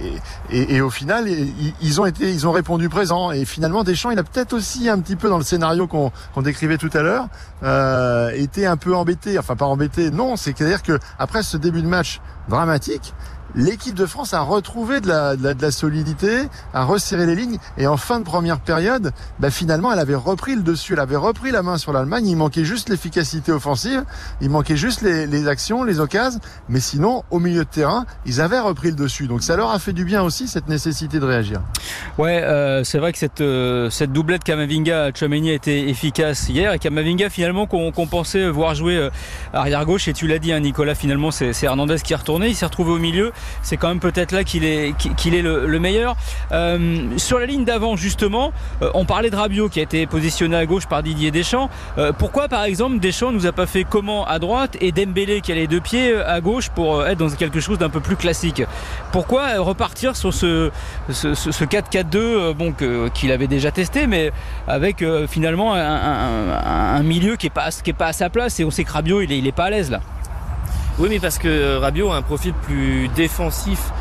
et, 0.50 0.80
au 0.80 0.90
final 0.90 1.28
ils, 1.28 2.00
ont 2.00 2.06
été 2.06 2.30
ils 2.30 2.46
ont 2.46 2.52
répondu 2.52 2.88
présent. 2.88 3.32
Et 3.32 3.44
finalement 3.44 3.84
Deschamps 3.84 4.10
il 4.10 4.18
a 4.18 4.24
peut-être 4.24 4.52
aussi 4.52 4.88
un 4.88 4.98
petit 5.00 5.16
peu 5.16 5.28
dans 5.28 5.38
le 5.38 5.44
scénario 5.44 5.86
qu'on 5.86 6.12
décrivait 6.42 6.78
tout 6.78 6.90
à 6.94 7.02
l'heure 7.02 7.28
euh, 7.62 8.30
été 8.34 8.66
un 8.66 8.76
peu 8.76 8.94
embêté. 8.94 9.38
Enfin 9.38 9.56
pas 9.56 9.66
embêté 9.66 10.10
non 10.10 10.36
c'est 10.36 10.60
à 10.60 10.64
dire 10.64 10.82
que 10.82 10.98
après 11.18 11.42
ce 11.42 11.56
début 11.56 11.82
de 11.82 11.88
match 11.88 12.20
dramatique 12.48 13.14
l'équipe 13.54 13.94
de 13.94 14.06
France 14.06 14.34
a 14.34 14.40
retrouvé 14.40 15.00
de 15.00 15.08
la, 15.08 15.36
de, 15.36 15.54
la, 15.60 15.70
solidité, 15.70 16.48
a 16.74 16.84
resserré 16.84 17.26
les 17.26 17.34
lignes. 17.34 17.58
Et 17.76 17.86
en 17.86 17.96
fin 17.96 18.18
de 18.20 18.24
première 18.24 18.60
période, 18.60 19.12
bah 19.38 19.50
finalement 19.50 19.92
elle 19.92 19.98
avait 19.98 20.14
repris 20.14 20.54
le 20.54 20.62
dessus, 20.62 20.94
elle 20.94 21.00
avait 21.00 21.16
repris 21.16 21.50
la 21.50 21.62
main 21.62 21.78
sur 21.78 21.92
l'Allemagne, 21.92 22.26
il 22.26 22.36
manquait 22.36 22.64
juste 22.64 22.88
l'efficacité 22.88 23.52
offensive, 23.52 24.04
il 24.40 24.50
manquait 24.50 24.76
juste 24.76 25.02
les, 25.02 25.26
les, 25.26 25.48
actions, 25.48 25.84
les 25.84 26.00
occasions, 26.00 26.40
mais 26.68 26.80
sinon 26.80 27.24
au 27.30 27.38
milieu 27.38 27.64
de 27.64 27.70
terrain, 27.70 28.06
ils 28.26 28.40
avaient 28.40 28.60
repris 28.60 28.88
le 28.88 28.96
dessus. 28.96 29.26
Donc 29.26 29.42
ça 29.42 29.56
leur 29.56 29.70
a 29.70 29.78
fait 29.78 29.92
du 29.92 30.04
bien 30.04 30.22
aussi 30.22 30.48
cette 30.48 30.68
nécessité 30.68 31.18
de 31.18 31.24
réagir. 31.24 31.60
Ouais, 32.18 32.42
euh, 32.42 32.84
c'est 32.84 32.98
vrai 32.98 33.12
que 33.12 33.18
cette, 33.18 33.40
euh, 33.40 33.90
cette 33.90 34.12
doublette 34.12 34.44
Kamavinga 34.44 35.12
Chouameni 35.14 35.50
a 35.50 35.54
été 35.54 35.88
efficace 35.88 36.48
hier. 36.48 36.72
Et 36.72 36.78
Kamavinga 36.78 37.30
finalement 37.30 37.66
qu'on 37.66 38.06
pensait 38.06 38.48
voir 38.48 38.74
jouer 38.74 38.96
euh, 38.96 39.10
arrière 39.52 39.84
gauche. 39.84 40.08
Et 40.08 40.12
tu 40.12 40.26
l'as 40.26 40.38
dit 40.38 40.52
hein, 40.52 40.60
Nicolas 40.60 40.94
finalement 40.94 41.30
c'est 41.30 41.62
Hernandez 41.62 41.96
qui 42.02 42.12
est 42.12 42.16
retourné, 42.16 42.48
il 42.48 42.54
s'est 42.54 42.66
retrouvé 42.66 42.92
au 42.92 42.98
milieu 42.98 43.32
c'est 43.62 43.76
quand 43.76 43.88
même 43.88 44.00
peut-être 44.00 44.32
là 44.32 44.44
qu'il 44.44 44.64
est, 44.64 44.94
le, 45.24 45.78
meilleur. 45.78 46.16
Euh, 46.52 47.16
sur 47.16 47.38
la 47.38 47.46
ligne 47.46 47.64
d'avant, 47.64 47.96
justement, 47.96 48.52
euh, 48.82 48.90
on 48.94 49.04
parlait 49.04 49.30
de 49.30 49.36
Rabiot 49.36 49.68
qui 49.68 49.80
a 49.80 49.82
été 49.82 50.06
positionné 50.06 50.56
à 50.56 50.66
gauche 50.66 50.86
par 50.86 51.02
Didier 51.02 51.30
Deschamps. 51.30 51.70
Euh, 51.98 52.12
pourquoi, 52.12 52.48
par 52.48 52.64
exemple, 52.64 52.98
Deschamps 52.98 53.32
nous 53.32 53.46
a 53.46 53.52
pas 53.52 53.66
fait 53.66 53.84
comment 53.84 54.26
à 54.26 54.38
droite 54.38 54.76
et 54.80 54.92
Dembélé 54.92 55.40
qui 55.40 55.52
a 55.52 55.54
les 55.54 55.66
deux 55.66 55.80
pieds 55.80 56.14
à 56.16 56.40
gauche 56.40 56.70
pour 56.70 57.06
être 57.06 57.18
dans 57.18 57.30
quelque 57.30 57.60
chose 57.60 57.78
d'un 57.78 57.90
peu 57.90 58.00
plus 58.00 58.16
classique? 58.16 58.62
Pourquoi 59.12 59.58
repartir 59.58 60.16
sur 60.16 60.34
ce, 60.34 60.70
ce, 61.10 61.64
4-4-2 61.64 62.52
bon, 62.54 62.74
qu'il 63.14 63.32
avait 63.32 63.46
déjà 63.46 63.70
testé, 63.70 64.06
mais 64.06 64.32
avec 64.66 65.04
finalement 65.28 65.74
un, 65.74 67.02
milieu 67.02 67.36
qui 67.36 67.46
est 67.46 67.50
pas 67.50 68.06
à 68.06 68.12
sa 68.12 68.30
place 68.30 68.60
et 68.60 68.64
on 68.64 68.70
sait 68.70 68.84
que 68.84 68.92
Rabiot 68.92 69.20
il 69.22 69.32
est, 69.32 69.38
il 69.38 69.46
est 69.46 69.52
pas 69.52 69.64
à 69.64 69.70
l'aise 69.70 69.90
là? 69.90 70.00
Oui, 70.98 71.08
mais 71.08 71.20
parce 71.20 71.38
que 71.38 71.76
Rabiot 71.76 72.10
a 72.10 72.16
un 72.16 72.22
profil 72.22 72.52
plus 72.52 73.08
défensif 73.14 73.92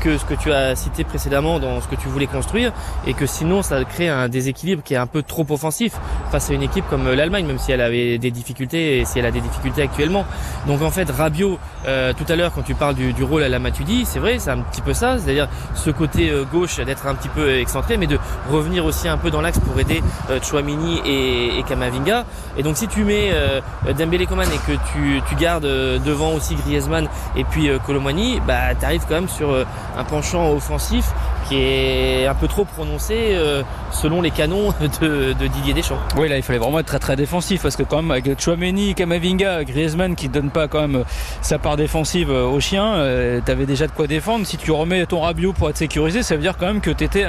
que 0.00 0.18
ce 0.18 0.24
que 0.24 0.34
tu 0.34 0.52
as 0.52 0.74
cité 0.76 1.04
précédemment 1.04 1.58
dans 1.58 1.80
ce 1.80 1.88
que 1.88 1.96
tu 1.96 2.08
voulais 2.08 2.26
construire 2.26 2.72
et 3.06 3.14
que 3.14 3.26
sinon 3.26 3.62
ça 3.62 3.84
crée 3.84 4.08
un 4.08 4.28
déséquilibre 4.28 4.82
qui 4.82 4.94
est 4.94 4.98
un 4.98 5.06
peu 5.06 5.22
trop 5.22 5.46
offensif 5.50 5.94
face 6.30 6.50
à 6.50 6.54
une 6.54 6.62
équipe 6.62 6.84
comme 6.88 7.10
l'Allemagne 7.10 7.46
même 7.46 7.58
si 7.58 7.72
elle 7.72 7.80
avait 7.80 8.18
des 8.18 8.30
difficultés 8.30 8.98
et 8.98 9.04
si 9.04 9.18
elle 9.18 9.26
a 9.26 9.30
des 9.30 9.40
difficultés 9.40 9.82
actuellement. 9.82 10.24
Donc 10.66 10.82
en 10.82 10.90
fait 10.90 11.10
Rabiot 11.10 11.58
euh, 11.86 12.12
tout 12.12 12.30
à 12.32 12.36
l'heure 12.36 12.52
quand 12.54 12.62
tu 12.62 12.74
parles 12.74 12.94
du, 12.94 13.12
du, 13.12 13.22
rôle 13.22 13.42
à 13.42 13.48
la 13.48 13.58
Matuidi 13.58 14.04
c'est 14.04 14.18
vrai 14.18 14.38
c'est 14.38 14.50
un 14.50 14.58
petit 14.58 14.80
peu 14.80 14.94
ça 14.94 15.18
c'est-à-dire 15.18 15.48
ce 15.74 15.90
côté 15.90 16.30
euh, 16.30 16.44
gauche 16.44 16.78
d'être 16.80 17.06
un 17.06 17.14
petit 17.14 17.28
peu 17.28 17.58
excentré 17.58 17.96
mais 17.96 18.06
de 18.06 18.18
revenir 18.50 18.84
aussi 18.84 19.08
un 19.08 19.18
peu 19.18 19.30
dans 19.30 19.40
l'axe 19.40 19.58
pour 19.58 19.78
aider 19.78 20.02
euh, 20.30 20.40
Chouamini 20.42 21.00
et, 21.04 21.58
et, 21.58 21.62
Kamavinga. 21.62 22.24
Et 22.56 22.62
donc 22.62 22.76
si 22.76 22.88
tu 22.88 23.04
mets 23.04 23.30
euh, 23.32 23.60
Dembélé 23.96 24.26
Coman 24.26 24.46
et 24.48 24.72
que 24.72 24.76
tu, 24.92 25.20
tu 25.28 25.34
gardes 25.36 25.64
euh, 25.64 25.98
devant 25.98 26.32
aussi 26.32 26.54
Griezmann 26.54 27.08
et 27.36 27.44
puis 27.44 27.68
euh, 27.68 27.78
Colomani 27.78 28.40
bah 28.46 28.74
t'arrives 28.78 29.04
quand 29.08 29.14
même 29.14 29.28
sur 29.28 29.64
un 29.96 30.04
penchant 30.04 30.52
offensif 30.52 31.12
qui 31.48 31.56
est 31.56 32.26
un 32.26 32.34
peu 32.34 32.48
trop 32.48 32.64
prononcé 32.64 33.14
euh, 33.18 33.62
selon 33.92 34.22
les 34.22 34.30
canons 34.30 34.72
de, 35.00 35.34
Didier 35.34 35.74
Deschamps. 35.74 35.98
Oui, 36.16 36.28
là, 36.28 36.36
il 36.36 36.42
fallait 36.42 36.58
vraiment 36.58 36.78
être 36.78 36.86
très 36.86 36.98
très 36.98 37.16
défensif 37.16 37.62
parce 37.62 37.76
que 37.76 37.82
quand 37.82 37.96
même 38.02 38.10
avec 38.10 38.40
Chouameni, 38.40 38.94
Kamavinga, 38.94 39.64
Griezmann 39.64 40.14
qui 40.14 40.28
ne 40.28 40.34
donne 40.34 40.50
pas 40.50 40.68
quand 40.68 40.80
même 40.80 41.04
sa 41.42 41.58
part 41.58 41.76
défensive 41.76 42.30
euh, 42.30 42.46
aux 42.46 42.60
chiens, 42.60 42.94
euh, 42.94 43.40
tu 43.44 43.50
avais 43.50 43.66
déjà 43.66 43.86
de 43.86 43.92
quoi 43.92 44.06
défendre. 44.06 44.46
Si 44.46 44.56
tu 44.56 44.70
remets 44.70 45.06
ton 45.06 45.20
Rabiot 45.20 45.52
pour 45.52 45.70
être 45.70 45.76
sécurisé, 45.76 46.22
ça 46.22 46.34
veut 46.36 46.42
dire 46.42 46.56
quand 46.56 46.66
même 46.66 46.80
que 46.80 46.90
tu 46.90 47.04
étais 47.04 47.26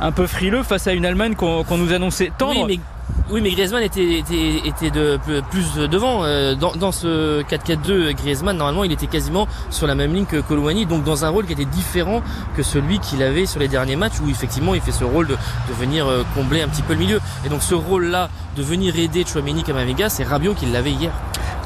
un 0.00 0.12
peu 0.12 0.26
frileux 0.26 0.62
face 0.62 0.86
à 0.86 0.92
une 0.92 1.04
Allemagne 1.04 1.34
qu'on 1.34 1.76
nous 1.76 1.92
annonçait 1.92 2.32
tendre. 2.36 2.66
Oui, 2.66 2.78
mais 2.78 2.97
Oui, 3.30 3.42
mais 3.42 3.50
Griezmann 3.50 3.82
était, 3.82 4.22
de 4.22 5.40
plus 5.50 5.74
devant. 5.74 6.24
Euh, 6.24 6.54
dans, 6.54 6.92
ce 6.92 7.42
4-4-2, 7.42 8.14
Griezmann, 8.14 8.56
normalement, 8.56 8.84
il 8.84 8.92
était 8.92 9.06
quasiment 9.06 9.46
sur 9.68 9.86
la 9.86 9.94
même 9.94 10.14
ligne 10.14 10.24
que 10.24 10.40
Colomani, 10.40 10.86
donc 10.86 11.04
dans 11.04 11.26
un 11.26 11.28
rôle 11.28 11.44
qui 11.44 11.52
était 11.52 11.66
différent 11.66 12.22
que 12.56 12.62
celui 12.62 12.98
qu'il 13.00 13.22
avait 13.22 13.44
sur 13.44 13.60
les 13.60 13.68
derniers 13.68 13.96
matchs, 13.96 14.20
où 14.24 14.30
effectivement, 14.30 14.74
il 14.74 14.80
fait 14.80 14.92
ce 14.92 15.04
rôle 15.04 15.26
de, 15.26 15.34
de 15.34 15.74
venir 15.78 16.06
euh, 16.06 16.22
combler 16.34 16.62
un 16.62 16.68
petit 16.68 16.80
peu 16.80 16.94
le 16.94 17.00
milieu. 17.00 17.20
Et 17.44 17.50
donc 17.50 17.62
ce 17.62 17.74
rôle-là, 17.74 18.30
de 18.56 18.62
venir 18.62 18.98
aider 18.98 19.24
Chouameni 19.26 19.62
Kamavinga, 19.62 20.08
c'est 20.08 20.24
Rabiot 20.24 20.54
qui 20.54 20.64
l'avait 20.66 20.92
hier. 20.92 21.12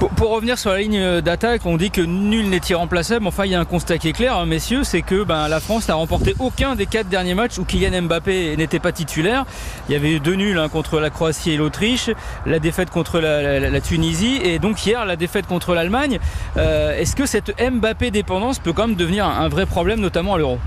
Pour, 0.08 0.30
revenir 0.30 0.58
sur 0.58 0.70
la 0.70 0.78
ligne 0.78 1.20
d'attaque, 1.20 1.64
on 1.64 1.76
dit 1.76 1.92
que 1.92 2.00
nul 2.00 2.48
n'est 2.48 2.60
irremplaçable. 2.68 3.24
Enfin, 3.24 3.44
il 3.44 3.52
y 3.52 3.54
a 3.54 3.60
un 3.60 3.64
constat 3.64 3.98
qui 3.98 4.08
est 4.08 4.12
clair, 4.12 4.36
hein, 4.36 4.46
messieurs, 4.46 4.82
c'est 4.82 5.02
que 5.02 5.22
ben, 5.22 5.46
la 5.46 5.60
France 5.60 5.86
n'a 5.86 5.94
remporté 5.94 6.34
aucun 6.40 6.74
des 6.74 6.86
quatre 6.86 7.08
derniers 7.08 7.34
matchs 7.34 7.58
où 7.58 7.64
Kylian 7.64 8.02
Mbappé 8.02 8.56
n'était 8.56 8.80
pas 8.80 8.90
titulaire. 8.90 9.44
Il 9.88 9.92
y 9.92 9.94
avait 9.94 10.10
eu 10.10 10.18
deux 10.18 10.34
nuls 10.34 10.58
hein, 10.58 10.68
contre 10.68 10.98
la 10.98 11.10
Croatie 11.10 11.52
et 11.52 11.56
l'Autriche, 11.56 12.10
la 12.46 12.58
défaite 12.58 12.90
contre 12.90 13.20
la, 13.20 13.80
Tunisie 13.80 14.40
et 14.42 14.58
donc 14.58 14.84
hier 14.84 15.04
la 15.04 15.14
défaite 15.14 15.46
contre 15.46 15.72
l'Allemagne. 15.72 16.18
Euh, 16.56 16.98
est-ce 16.98 17.14
que 17.14 17.26
cette 17.26 17.54
Mbappé 17.60 18.10
dépendance 18.10 18.58
peut 18.58 18.72
quand 18.72 18.88
même 18.88 18.96
devenir 18.96 19.26
un 19.26 19.48
vrai 19.48 19.66
problème, 19.66 20.00
notamment 20.00 20.34
à 20.34 20.38
l'Euro? 20.38 20.58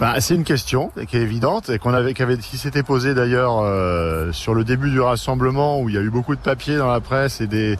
Bah, 0.00 0.20
c'est 0.20 0.36
une 0.36 0.44
question 0.44 0.92
qui 1.08 1.16
est 1.16 1.22
évidente 1.22 1.70
et 1.70 1.78
qui, 1.78 2.56
s'était 2.56 2.84
posée 2.84 3.14
d'ailleurs 3.14 3.58
euh, 3.62 4.30
sur 4.32 4.54
le 4.54 4.62
début 4.62 4.90
du 4.90 5.00
rassemblement 5.00 5.80
où 5.80 5.88
il 5.88 5.94
y 5.96 5.98
a 5.98 6.00
eu 6.00 6.10
beaucoup 6.10 6.36
de 6.36 6.40
papiers 6.40 6.76
dans 6.76 6.86
la 6.86 7.00
presse 7.00 7.40
et 7.40 7.48
des 7.48 7.76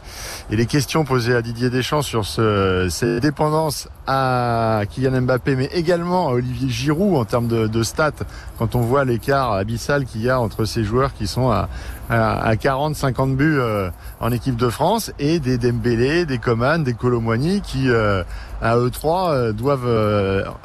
les 0.49 0.65
questions 0.65 1.05
posées 1.05 1.33
à 1.33 1.41
Didier 1.41 1.69
Deschamps 1.69 2.01
sur 2.01 2.25
ce, 2.25 2.87
ces 2.89 3.21
dépendances 3.21 3.87
à 4.05 4.81
Kylian 4.89 5.21
Mbappé, 5.21 5.55
mais 5.55 5.69
également 5.73 6.29
à 6.29 6.31
Olivier 6.33 6.69
Giroud 6.69 7.15
en 7.15 7.25
termes 7.25 7.47
de, 7.47 7.83
stats. 7.83 8.11
Quand 8.57 8.75
on 8.75 8.81
voit 8.81 9.05
l'écart 9.05 9.53
abyssal 9.53 10.05
qu'il 10.05 10.21
y 10.21 10.29
a 10.29 10.39
entre 10.39 10.65
ces 10.65 10.83
joueurs 10.83 11.13
qui 11.13 11.27
sont 11.27 11.51
à, 11.51 11.69
à, 12.09 12.55
40, 12.55 12.95
50 12.95 13.37
buts 13.37 13.59
euh, 13.59 13.89
en 14.19 14.31
équipe 14.31 14.55
de 14.55 14.69
France 14.69 15.11
et 15.19 15.39
des 15.39 15.57
Dembélé, 15.57 16.25
des 16.25 16.39
Coman, 16.39 16.83
des 16.83 16.93
Colomwani 16.93 17.61
qui 17.61 17.89
euh, 17.89 18.23
à 18.61 18.77
eux 18.77 18.89
trois 18.89 19.31
euh, 19.31 19.51
doivent 19.53 19.87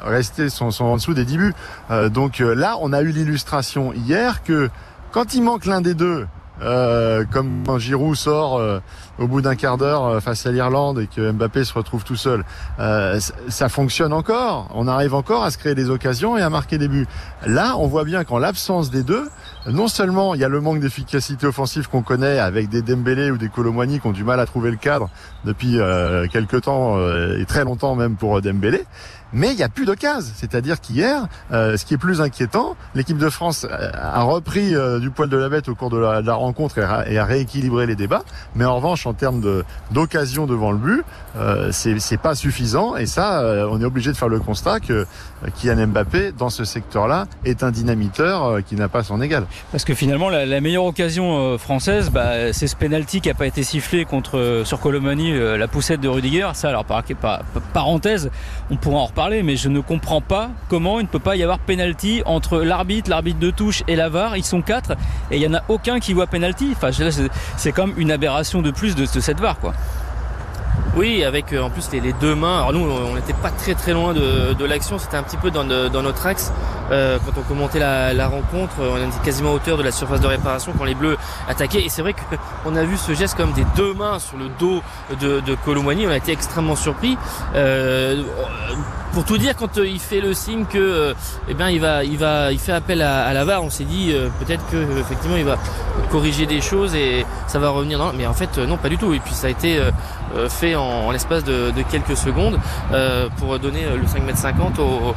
rester 0.01 0.49
sont, 0.49 0.71
sont, 0.71 0.85
en 0.85 0.95
dessous 0.95 1.13
des 1.13 1.25
10 1.25 1.37
buts. 1.37 1.53
donc 2.11 2.39
là, 2.39 2.77
on 2.81 2.93
a 2.93 3.01
eu 3.01 3.09
l'illustration 3.09 3.93
hier 3.93 4.43
que 4.43 4.69
quand 5.11 5.33
il 5.33 5.43
manque 5.43 5.65
l'un 5.65 5.81
des 5.81 5.93
deux, 5.93 6.25
euh, 6.61 7.25
comme 7.31 7.63
quand 7.65 7.79
Giroud 7.79 8.15
sort 8.15 8.57
euh, 8.57 8.79
au 9.19 9.27
bout 9.27 9.41
d'un 9.41 9.55
quart 9.55 9.77
d'heure 9.77 10.05
euh, 10.05 10.19
face 10.21 10.45
à 10.45 10.51
l'Irlande 10.51 10.99
et 10.99 11.07
que 11.07 11.31
Mbappé 11.31 11.65
se 11.65 11.73
retrouve 11.73 12.03
tout 12.03 12.15
seul, 12.15 12.43
ça 13.49 13.69
fonctionne 13.69 14.13
encore. 14.13 14.69
On 14.73 14.87
arrive 14.87 15.13
encore 15.13 15.43
à 15.43 15.51
se 15.51 15.57
créer 15.57 15.75
des 15.75 15.89
occasions 15.89 16.37
et 16.37 16.41
à 16.41 16.49
marquer 16.49 16.77
des 16.77 16.87
buts. 16.87 17.07
Là, 17.45 17.75
on 17.77 17.87
voit 17.87 18.03
bien 18.03 18.23
qu'en 18.23 18.37
l'absence 18.37 18.89
des 18.89 19.03
deux, 19.03 19.29
non 19.71 19.87
seulement 19.87 20.35
il 20.35 20.41
y 20.41 20.43
a 20.43 20.49
le 20.49 20.61
manque 20.61 20.79
d'efficacité 20.79 21.47
offensive 21.47 21.89
qu'on 21.89 22.01
connaît 22.01 22.39
avec 22.39 22.69
des 22.69 22.81
Dembélé 22.81 23.31
ou 23.31 23.37
des 23.37 23.49
Colomwani 23.49 23.99
qui 23.99 24.07
ont 24.07 24.11
du 24.11 24.23
mal 24.23 24.39
à 24.39 24.45
trouver 24.45 24.71
le 24.71 24.77
cadre 24.77 25.09
depuis 25.43 25.77
quelques 26.31 26.61
temps 26.61 26.97
et 27.37 27.45
très 27.45 27.63
longtemps 27.63 27.95
même 27.95 28.15
pour 28.15 28.41
Dembélé, 28.41 28.85
mais 29.35 29.51
il 29.51 29.57
n'y 29.57 29.63
a 29.63 29.69
plus 29.69 29.85
d'occasion. 29.85 30.33
C'est-à-dire 30.35 30.79
qu'hier, 30.79 31.27
euh, 31.51 31.77
ce 31.77 31.85
qui 31.85 31.93
est 31.93 31.97
plus 31.97 32.21
inquiétant, 32.21 32.75
l'équipe 32.95 33.17
de 33.17 33.29
France 33.29 33.67
euh, 33.69 33.89
a 33.93 34.23
repris 34.23 34.73
euh, 34.73 34.99
du 34.99 35.09
poil 35.09 35.29
de 35.29 35.37
la 35.37 35.49
bête 35.49 35.67
au 35.67 35.75
cours 35.75 35.89
de 35.89 35.97
la, 35.97 36.33
rencontre 36.33 36.79
et 36.79 37.17
a, 37.17 37.25
rééquilibré 37.25 37.85
les 37.85 37.95
débats. 37.95 38.23
Mais 38.55 38.65
en 38.65 38.77
revanche, 38.77 39.05
en 39.05 39.13
termes 39.13 39.63
d'occasion 39.91 40.45
devant 40.45 40.71
le 40.71 40.77
but, 40.77 41.03
euh, 41.37 41.69
c'est 41.71 42.17
pas 42.17 42.33
suffisant. 42.33 42.95
Et 42.95 43.05
ça, 43.05 43.43
on 43.69 43.81
est 43.81 43.85
obligé 43.85 44.11
de 44.11 44.17
faire 44.17 44.29
le 44.29 44.39
constat 44.39 44.79
que 44.79 45.05
Kylian 45.55 45.87
Mbappé, 45.87 46.31
dans 46.31 46.49
ce 46.49 46.63
secteur-là, 46.63 47.25
est 47.43 47.63
un 47.63 47.71
dynamiteur 47.71 48.63
qui 48.65 48.75
n'a 48.75 48.87
pas 48.87 49.03
son 49.03 49.21
égal. 49.21 49.45
Parce 49.71 49.83
que 49.83 49.93
finalement, 49.93 50.29
la, 50.29 50.61
meilleure 50.61 50.85
occasion 50.85 51.57
française, 51.57 52.09
bah, 52.09 52.53
c'est 52.53 52.67
ce 52.67 52.75
penalty 52.75 53.19
qui 53.19 53.27
n'a 53.27 53.33
pas 53.33 53.47
été 53.47 53.63
sifflé 53.63 54.05
contre 54.05 54.61
sur 54.63 54.79
Colomani, 54.79 55.37
la 55.57 55.67
poussette 55.67 55.99
de 55.99 56.07
Rudiger. 56.07 56.51
Ça, 56.53 56.69
alors 56.69 56.85
par, 56.85 57.03
par 57.21 57.41
parenthèse, 57.73 58.29
on 58.71 58.77
pourra 58.77 58.99
en 58.99 59.05
reparler, 59.05 59.24
mais 59.29 59.55
je 59.55 59.69
ne 59.69 59.79
comprends 59.79 60.21
pas 60.21 60.51
comment 60.69 60.99
il 60.99 61.03
ne 61.03 61.07
peut 61.07 61.19
pas 61.19 61.35
y 61.35 61.41
avoir 61.41 61.57
penalty 61.59 62.21
entre 62.25 62.59
l'arbitre, 62.59 63.09
l'arbitre 63.09 63.39
de 63.39 63.49
touche 63.49 63.83
et 63.87 63.95
la 63.95 64.07
VAR. 64.07 64.37
Ils 64.37 64.45
sont 64.45 64.61
quatre 64.61 64.91
et 65.31 65.37
il 65.37 65.39
n'y 65.39 65.47
en 65.47 65.57
a 65.57 65.63
aucun 65.67 65.99
qui 65.99 66.13
voit 66.13 66.27
penalty. 66.27 66.73
Enfin, 66.73 66.89
c'est 67.57 67.71
comme 67.71 67.93
une 67.97 68.11
aberration 68.11 68.61
de 68.61 68.71
plus 68.71 68.95
de, 68.95 69.05
cette 69.05 69.39
VAR, 69.39 69.59
quoi. 69.59 69.73
Oui, 70.95 71.25
avec 71.25 71.51
euh, 71.51 71.61
en 71.61 71.69
plus 71.69 71.89
les, 71.91 72.13
deux 72.13 72.35
mains. 72.35 72.59
Alors 72.59 72.73
nous, 72.73 72.79
on 72.79 73.15
n'était 73.15 73.33
pas 73.33 73.49
très 73.49 73.73
très 73.73 73.93
loin 73.93 74.13
de, 74.13 74.65
l'action. 74.65 74.97
C'était 74.99 75.17
un 75.17 75.23
petit 75.23 75.37
peu 75.37 75.49
dans, 75.49 75.63
notre 75.65 76.25
axe 76.25 76.53
euh, 76.91 77.17
quand 77.25 77.39
on 77.39 77.41
commentait 77.41 77.79
la, 77.79 78.27
rencontre. 78.27 78.75
On 78.79 78.97
était 78.97 79.23
quasiment 79.23 79.49
à 79.49 79.53
hauteur 79.53 79.77
de 79.77 79.83
la 79.83 79.91
surface 79.91 80.21
de 80.21 80.27
réparation 80.27 80.71
quand 80.77 80.85
les 80.85 80.95
Bleus 80.95 81.17
attaquaient. 81.49 81.83
Et 81.83 81.89
c'est 81.89 82.01
vrai 82.01 82.13
qu'on 82.13 82.75
a 82.75 82.83
vu 82.83 82.95
ce 82.95 83.13
geste 83.13 83.35
comme 83.35 83.53
des 83.53 83.65
deux 83.75 83.93
mains 83.93 84.19
sur 84.19 84.37
le 84.37 84.49
dos 84.59 84.83
de, 85.19 85.39
de 85.39 85.57
On 85.65 86.09
a 86.09 86.17
été 86.17 86.31
extrêmement 86.31 86.75
surpris. 86.75 87.17
Euh, 87.55 88.23
pour 89.15 89.23
tout 89.23 89.37
dire, 89.37 89.55
quand 89.55 89.77
euh, 89.77 89.87
il 89.87 89.99
fait 89.99 90.19
le 90.19 90.33
signe 90.33 90.65
que, 90.65 90.77
euh, 90.77 91.13
eh 91.47 91.53
bien, 91.53 91.69
il 91.69 91.79
va, 91.79 92.03
il 92.03 92.17
va, 92.17 92.51
il 92.51 92.59
fait 92.59 92.73
appel 92.73 93.01
à, 93.01 93.31
la 93.31 93.45
VAR, 93.45 93.63
on 93.63 93.69
s'est 93.69 93.85
dit 93.85 94.11
euh, 94.11 94.27
peut-être 94.41 94.69
que 94.69 94.75
effectivement, 94.99 95.37
il 95.37 95.45
va 95.45 95.57
corriger 96.11 96.45
des 96.45 96.59
choses 96.59 96.93
et 96.95 97.25
ça 97.47 97.57
va 97.57 97.69
revenir 97.69 97.97
dans. 97.97 98.11
Mais 98.11 98.27
en 98.27 98.33
fait, 98.33 98.57
non, 98.57 98.75
pas 98.75 98.89
du 98.89 98.97
tout. 98.97 99.13
Et 99.13 99.19
puis 99.19 99.33
ça 99.33 99.47
a 99.47 99.49
été 99.51 99.79
fait 100.49 100.75
en, 100.75 101.11
l'espace 101.11 101.45
de, 101.45 101.71
quelques 101.89 102.17
secondes 102.17 102.59
pour 103.37 103.57
donner 103.57 103.83
le 103.95 104.05
5 104.05 104.21
m 104.27 104.35
50 104.35 104.79
aux, 104.79 105.15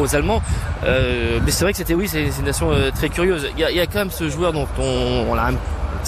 aux, 0.00 0.14
Allemands. 0.14 0.40
mais 0.84 1.50
c'est 1.50 1.64
vrai 1.64 1.72
que 1.72 1.78
c'était 1.78 1.94
oui, 1.94 2.06
c'est 2.06 2.22
une 2.38 2.44
nation 2.44 2.70
très 2.94 3.08
curieuse. 3.08 3.48
Il 3.56 3.60
y, 3.60 3.64
a, 3.64 3.70
il 3.70 3.76
y 3.76 3.80
a, 3.80 3.86
quand 3.86 3.98
même 3.98 4.10
ce 4.10 4.28
joueur 4.28 4.52
dont 4.52 4.68
on, 4.78 5.26
on 5.28 5.34
l'a 5.34 5.50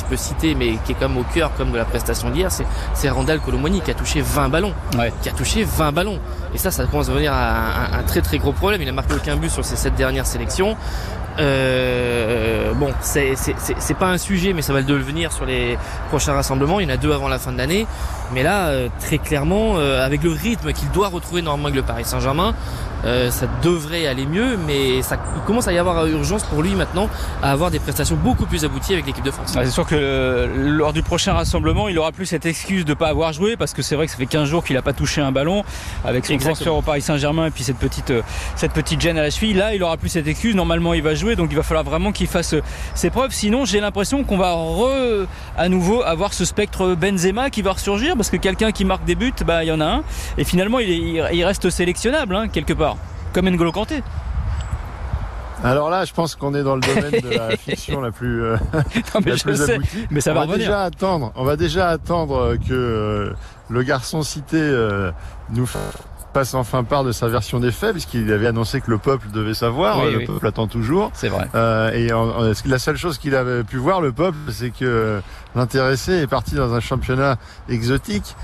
petit 0.00 0.08
peu 0.08 0.16
cité, 0.16 0.54
mais 0.54 0.76
qui 0.84 0.92
est 0.92 0.94
comme 0.94 1.16
au 1.18 1.22
cœur 1.22 1.52
comme 1.56 1.72
de 1.72 1.76
la 1.76 1.84
prestation 1.84 2.30
d'hier, 2.30 2.50
c'est 2.50 3.08
Randall 3.08 3.40
Colomoni 3.40 3.80
qui 3.80 3.90
a 3.90 3.94
touché 3.94 4.20
20 4.20 4.48
ballons. 4.48 4.72
Qui 5.22 5.28
a 5.28 5.32
touché 5.32 5.64
20 5.64 5.92
ballons. 5.92 6.18
Et 6.54 6.58
ça, 6.58 6.70
ça 6.70 6.84
commence 6.86 7.08
à 7.08 7.12
devenir 7.12 7.32
un, 7.32 7.98
un, 7.98 8.02
très 8.02 8.20
très 8.20 8.38
gros 8.38 8.52
problème. 8.52 8.82
Il 8.82 8.88
a 8.88 8.92
marqué 8.92 9.14
aucun 9.14 9.36
but 9.36 9.50
sur 9.50 9.64
ses 9.64 9.76
sept 9.76 9.94
dernières 9.94 10.26
sélections. 10.26 10.76
Euh, 11.38 12.72
bon, 12.74 12.92
c'est 13.00 13.34
pas 13.98 14.08
un 14.08 14.18
sujet, 14.18 14.52
mais 14.52 14.62
ça 14.62 14.72
va 14.72 14.80
le 14.80 14.86
devenir 14.86 15.32
sur 15.32 15.46
les 15.46 15.78
prochains 16.08 16.32
rassemblements. 16.32 16.80
Il 16.80 16.88
y 16.88 16.90
en 16.90 16.94
a 16.94 16.96
deux 16.96 17.12
avant 17.12 17.28
la 17.28 17.38
fin 17.38 17.52
de 17.52 17.58
l'année. 17.58 17.86
Mais 18.32 18.42
là, 18.42 18.68
euh, 18.68 18.88
très 19.00 19.18
clairement, 19.18 19.74
euh, 19.76 20.04
avec 20.04 20.22
le 20.22 20.30
rythme 20.30 20.72
qu'il 20.72 20.90
doit 20.90 21.08
retrouver 21.08 21.42
normalement 21.42 21.68
avec 21.68 21.76
le 21.76 21.82
Paris 21.82 22.04
Saint-Germain, 22.04 22.54
euh, 23.04 23.30
ça 23.30 23.46
devrait 23.62 24.06
aller 24.06 24.26
mieux, 24.26 24.58
mais 24.66 25.02
ça 25.02 25.16
commence 25.46 25.66
à 25.66 25.72
y 25.72 25.78
avoir 25.78 26.06
urgence 26.06 26.42
pour 26.44 26.62
lui 26.62 26.74
maintenant 26.74 27.08
à 27.42 27.50
avoir 27.50 27.70
des 27.70 27.78
prestations 27.78 28.16
beaucoup 28.16 28.44
plus 28.44 28.64
abouties 28.64 28.92
avec 28.92 29.06
l'équipe 29.06 29.24
de 29.24 29.30
France. 29.30 29.52
c'est 29.54 29.70
sûr 29.70 29.86
que 29.86 30.48
lors 30.54 30.92
du 30.92 31.02
prochain 31.02 31.32
rassemblement, 31.32 31.88
il 31.88 31.98
aura 31.98 32.12
plus 32.12 32.26
cette 32.26 32.44
excuse 32.44 32.84
de 32.84 32.92
pas 32.92 33.08
avoir 33.08 33.32
joué 33.32 33.56
parce 33.56 33.72
que 33.72 33.80
c'est 33.80 33.96
vrai 33.96 34.04
que 34.04 34.12
ça 34.12 34.18
fait 34.18 34.26
15 34.26 34.48
jours 34.48 34.62
qu'il 34.62 34.76
n'a 34.76 34.82
pas 34.82 34.92
touché 34.92 35.22
un 35.22 35.32
ballon 35.32 35.64
avec 36.04 36.26
son 36.26 36.36
transfert 36.36 36.74
au 36.74 36.82
Paris 36.82 37.00
Saint-Germain 37.00 37.46
et 37.46 37.50
puis 37.50 37.64
cette 37.64 37.78
petite 37.78 38.12
cette 38.54 38.72
petite 38.72 39.00
gêne 39.00 39.16
à 39.16 39.22
la 39.22 39.30
cheville. 39.30 39.54
Là, 39.54 39.74
il 39.74 39.82
aura 39.82 39.96
plus 39.96 40.10
cette 40.10 40.26
excuse. 40.26 40.54
Normalement, 40.54 40.92
il 40.92 41.02
va 41.02 41.14
jouer, 41.14 41.19
donc 41.36 41.48
il 41.50 41.56
va 41.56 41.62
falloir 41.62 41.84
vraiment 41.84 42.12
qu'il 42.12 42.26
fasse 42.26 42.54
ses 42.94 43.10
preuves. 43.10 43.32
Sinon, 43.32 43.64
j'ai 43.64 43.80
l'impression 43.80 44.24
qu'on 44.24 44.38
va 44.38 44.52
re, 44.52 45.26
à 45.56 45.68
nouveau 45.68 46.02
avoir 46.02 46.32
ce 46.32 46.44
spectre 46.44 46.94
Benzema 46.94 47.50
qui 47.50 47.62
va 47.62 47.72
ressurgir 47.72 48.16
parce 48.16 48.30
que 48.30 48.36
quelqu'un 48.36 48.72
qui 48.72 48.84
marque 48.84 49.04
des 49.04 49.14
buts, 49.14 49.32
bah 49.44 49.64
il 49.64 49.68
y 49.68 49.72
en 49.72 49.80
a 49.80 49.86
un. 49.86 50.02
Et 50.38 50.44
finalement, 50.44 50.78
il, 50.78 50.90
il 51.32 51.44
reste 51.44 51.70
sélectionnable 51.70 52.34
hein, 52.34 52.48
quelque 52.48 52.72
part, 52.72 52.96
comme 53.32 53.48
N'Golo 53.48 53.72
Kanté. 53.72 54.02
Alors 55.62 55.90
là, 55.90 56.04
je 56.04 56.12
pense 56.12 56.36
qu'on 56.36 56.54
est 56.54 56.62
dans 56.62 56.74
le 56.74 56.80
domaine 56.80 57.20
de 57.20 57.36
la 57.36 57.56
fiction 57.56 58.00
la 58.00 58.10
plus, 58.10 58.42
euh, 58.42 58.56
mais 59.24 59.32
aboutie. 59.46 60.06
Mais 60.10 60.20
ça 60.20 60.32
va, 60.32 60.46
déjà 60.46 60.84
attendre. 60.84 61.32
On 61.34 61.44
va 61.44 61.56
déjà 61.56 61.88
attendre 61.88 62.56
que 62.56 62.72
euh, 62.72 63.32
le 63.68 63.82
garçon 63.82 64.22
cité 64.22 64.58
euh, 64.58 65.12
nous 65.50 65.66
passe 66.32 66.54
enfin 66.54 66.84
part 66.84 67.04
de 67.04 67.12
sa 67.12 67.28
version 67.28 67.60
des 67.60 67.72
faits, 67.72 67.92
puisqu'il 67.92 68.32
avait 68.32 68.46
annoncé 68.46 68.80
que 68.80 68.90
le 68.90 68.98
peuple 68.98 69.28
devait 69.32 69.54
savoir. 69.54 70.04
le 70.04 70.24
peuple 70.24 70.46
attend 70.46 70.66
toujours. 70.66 71.10
C'est 71.14 71.28
vrai. 71.28 71.48
Euh, 71.54 71.90
et 71.92 72.68
la 72.68 72.78
seule 72.78 72.96
chose 72.96 73.18
qu'il 73.18 73.34
avait 73.34 73.64
pu 73.64 73.76
voir, 73.76 74.00
le 74.00 74.12
peuple, 74.12 74.38
c'est 74.50 74.70
que 74.70 75.20
l'intéressé 75.54 76.12
est 76.12 76.26
parti 76.26 76.54
dans 76.54 76.74
un 76.74 76.80
championnat 76.80 77.36
exotique 77.68 78.36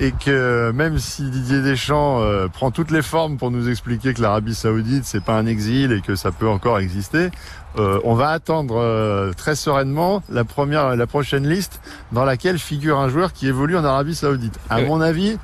et 0.00 0.12
que 0.12 0.70
même 0.72 0.98
si 0.98 1.30
Didier 1.30 1.60
Deschamps 1.60 2.20
euh, 2.20 2.48
prend 2.48 2.70
toutes 2.70 2.90
les 2.90 3.02
formes 3.02 3.36
pour 3.36 3.50
nous 3.50 3.68
expliquer 3.68 4.14
que 4.14 4.22
l'Arabie 4.22 4.54
Saoudite 4.54 5.04
c'est 5.04 5.22
pas 5.22 5.36
un 5.36 5.46
exil 5.46 5.92
et 5.92 6.00
que 6.00 6.14
ça 6.14 6.32
peut 6.32 6.48
encore 6.48 6.78
exister, 6.78 7.30
euh, 7.78 8.00
on 8.04 8.14
va 8.14 8.30
attendre 8.30 8.76
euh, 8.78 9.32
très 9.32 9.54
sereinement 9.54 10.22
la 10.30 10.44
première, 10.44 10.96
la 10.96 11.06
prochaine 11.06 11.48
liste 11.48 11.80
dans 12.10 12.24
laquelle 12.24 12.58
figure 12.58 12.98
un 12.98 13.08
joueur 13.08 13.32
qui 13.32 13.46
évolue 13.46 13.76
en 13.76 13.84
Arabie 13.84 14.14
Saoudite. 14.14 14.58
À 14.70 14.80
mon 14.80 15.00
avis, 15.00 15.38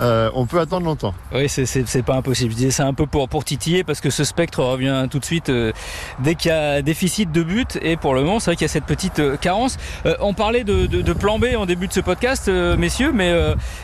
euh, 0.00 0.30
on 0.34 0.46
peut 0.46 0.58
attendre 0.58 0.86
longtemps. 0.86 1.14
Oui, 1.34 1.48
c'est 1.48 2.02
pas 2.02 2.16
impossible. 2.16 2.54
C'est 2.70 2.82
un 2.82 2.94
peu 2.94 3.06
pour, 3.06 3.28
pour 3.28 3.44
titiller 3.44 3.84
parce 3.84 4.00
que 4.00 4.10
ce 4.10 4.24
spectre 4.24 4.62
revient 4.62 5.06
tout 5.10 5.18
de 5.18 5.24
suite 5.24 5.48
euh, 5.48 5.72
dès 6.20 6.34
qu'il 6.34 6.50
y 6.50 6.54
a 6.54 6.82
déficit 6.82 7.30
de 7.30 7.42
but 7.42 7.78
et 7.82 7.96
pour 7.96 8.14
le 8.14 8.22
moment, 8.22 8.40
c'est 8.40 8.50
vrai 8.50 8.56
qu'il 8.56 8.64
y 8.64 8.70
a 8.70 8.72
cette 8.72 8.86
petite 8.86 9.18
euh, 9.18 9.36
carence. 9.36 9.78
on 10.20 10.34
parlait 10.34 10.64
de, 10.64 11.12
plan 11.12 11.38
B 11.38 11.46
en 11.56 11.66
début 11.66 11.88
de 11.88 11.92
ce 11.92 12.00
podcast, 12.00 12.48
messieurs, 12.48 13.12
mais 13.12 13.34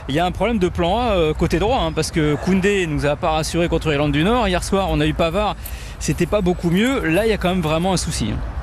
il 0.08 0.14
y 0.14 0.18
a 0.18 0.24
un 0.24 0.30
problème 0.32 0.58
de 0.58 0.68
plan 0.68 0.98
A 0.98 1.34
côté 1.34 1.58
droit 1.58 1.80
hein, 1.80 1.92
parce 1.92 2.10
que 2.10 2.34
Koundé 2.36 2.86
nous 2.86 3.06
a 3.06 3.16
pas 3.16 3.30
rassuré 3.30 3.68
contre 3.68 3.90
l'Irlande 3.90 4.12
du 4.12 4.24
Nord. 4.24 4.48
Hier 4.48 4.64
soir, 4.64 4.88
on 4.90 5.00
a 5.00 5.06
eu 5.06 5.14
Pavard, 5.14 5.56
c'était 5.98 6.26
pas 6.26 6.40
beaucoup 6.40 6.70
mieux. 6.70 7.06
Là, 7.06 7.26
il 7.26 7.30
y 7.30 7.32
a 7.32 7.36
quand 7.36 7.50
même 7.50 7.60
vraiment 7.60 7.92
un 7.92 7.96
souci. 7.98 8.30
Hein. 8.32 8.57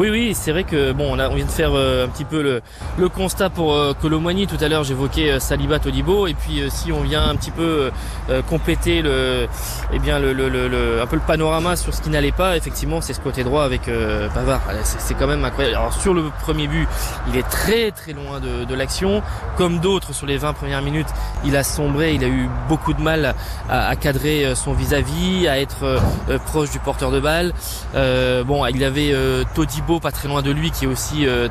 Oui, 0.00 0.08
oui, 0.08 0.32
c'est 0.34 0.52
vrai 0.52 0.64
que 0.64 0.92
bon, 0.92 1.14
on, 1.14 1.20
on 1.20 1.34
vient 1.34 1.44
de 1.44 1.50
faire 1.50 1.72
euh, 1.74 2.06
un 2.06 2.08
petit 2.08 2.24
peu 2.24 2.40
le, 2.40 2.62
le 2.96 3.08
constat 3.10 3.50
pour 3.50 3.74
euh, 3.74 3.92
Colomboigny. 3.92 4.46
Tout 4.46 4.56
à 4.58 4.66
l'heure, 4.68 4.82
j'évoquais 4.82 5.32
euh, 5.32 5.40
Saliba 5.40 5.78
Todibo, 5.78 6.26
et 6.26 6.32
puis 6.32 6.62
si 6.70 6.90
on 6.90 7.02
vient 7.02 7.28
un 7.28 7.36
petit 7.36 7.50
peu 7.50 7.90
compléter 8.48 9.02
le, 9.02 9.46
eh 9.92 9.98
bien, 9.98 10.18
le, 10.18 10.32
le, 10.32 10.48
le, 10.48 11.02
un 11.02 11.06
peu 11.06 11.16
le 11.16 11.22
panorama 11.22 11.76
sur 11.76 11.92
ce 11.92 12.00
qui 12.00 12.08
n'allait 12.08 12.32
pas, 12.32 12.56
effectivement, 12.56 13.02
c'est 13.02 13.12
ce 13.12 13.20
côté 13.20 13.44
droit 13.44 13.62
avec 13.64 13.90
Pavard. 14.32 14.62
C'est 14.84 15.12
quand 15.14 15.26
même 15.26 15.44
incroyable. 15.44 15.76
Alors 15.76 15.92
sur 15.92 16.14
le 16.14 16.24
premier 16.40 16.66
but, 16.66 16.88
il 17.28 17.36
est 17.36 17.48
très 17.48 17.90
très 17.90 18.12
loin 18.12 18.40
de, 18.40 18.74
l'action, 18.74 19.22
comme 19.58 19.80
d'autres 19.80 20.14
sur 20.14 20.26
les 20.26 20.38
20 20.38 20.54
premières 20.54 20.82
minutes. 20.82 21.08
Il 21.44 21.56
a 21.56 21.62
sombré, 21.64 22.14
il 22.14 22.24
a 22.24 22.28
eu 22.28 22.48
beaucoup 22.68 22.94
de 22.94 23.02
mal 23.02 23.34
à, 23.68 23.88
à 23.88 23.96
cadrer 23.96 24.54
son 24.54 24.72
vis-à-vis, 24.72 25.46
-à, 25.46 25.60
être 25.60 26.00
proche 26.46 26.70
du 26.70 26.78
porteur 26.78 27.10
de 27.10 27.20
balle. 27.20 27.52
bon, 28.46 28.64
il 28.66 28.82
avait 28.84 29.14
Todibo 29.54 29.89
pas 29.98 30.12
très 30.12 30.28
loin 30.28 30.42
de 30.42 30.52
lui, 30.52 30.70
qui 30.70 30.84
est 30.84 30.88
aussi 30.88 31.26
euh, 31.26 31.48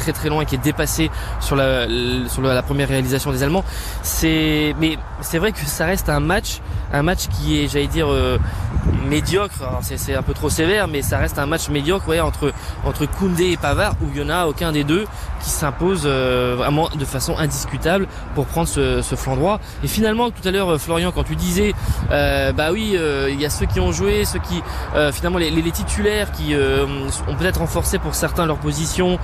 très 0.00 0.12
très 0.12 0.28
loin, 0.28 0.44
qui 0.44 0.54
est 0.54 0.58
dépassé 0.58 1.10
sur 1.40 1.56
la, 1.56 1.86
sur 2.28 2.42
la 2.42 2.62
première 2.62 2.88
réalisation 2.88 3.30
des 3.30 3.42
Allemands. 3.42 3.64
C'est, 4.02 4.74
mais 4.80 4.98
c'est 5.20 5.38
vrai 5.38 5.52
que 5.52 5.60
ça 5.60 5.86
reste 5.86 6.08
un 6.08 6.20
match, 6.20 6.60
un 6.92 7.02
match 7.02 7.28
qui 7.28 7.60
est, 7.60 7.68
j'allais 7.68 7.86
dire, 7.86 8.08
euh, 8.10 8.38
médiocre. 9.08 9.54
C'est 9.82 10.14
un 10.14 10.22
peu 10.22 10.34
trop 10.34 10.50
sévère, 10.50 10.88
mais 10.88 11.02
ça 11.02 11.18
reste 11.18 11.38
un 11.38 11.46
match 11.46 11.68
médiocre, 11.68 12.08
ouais, 12.08 12.20
entre 12.20 12.52
entre 12.84 13.06
Koundé 13.06 13.50
et 13.50 13.56
Pavard, 13.56 13.94
où 14.02 14.06
il 14.14 14.20
y 14.20 14.24
en 14.24 14.30
a 14.30 14.46
aucun 14.46 14.72
des 14.72 14.84
deux 14.84 15.06
qui 15.42 15.50
s'impose 15.50 16.02
euh, 16.04 16.54
vraiment 16.56 16.88
de 16.88 17.04
façon 17.04 17.36
indiscutable 17.36 18.06
pour 18.34 18.46
prendre 18.46 18.68
ce, 18.68 19.02
flanc 19.16 19.36
droit. 19.36 19.60
Et 19.84 19.88
finalement, 19.88 20.30
tout 20.30 20.46
à 20.46 20.50
l'heure, 20.50 20.80
Florian, 20.80 21.12
quand 21.12 21.24
tu 21.24 21.36
disais, 21.36 21.74
euh, 22.10 22.52
bah 22.52 22.70
oui, 22.72 22.96
il 23.28 23.40
y 23.40 23.44
a 23.44 23.50
ceux 23.50 23.66
qui 23.66 23.80
ont 23.80 23.92
joué, 23.92 24.24
ceux 24.24 24.38
qui, 24.38 24.62
finalement, 25.12 25.38
les, 25.38 25.70
titulaires 25.70 26.32
qui 26.32 26.54
ont 26.54 27.34
peut-être 27.36 27.60
renforcé 27.60 27.98
pour 27.98 28.14
certains 28.14 28.46
leur 28.46 28.58
position, 28.58 29.18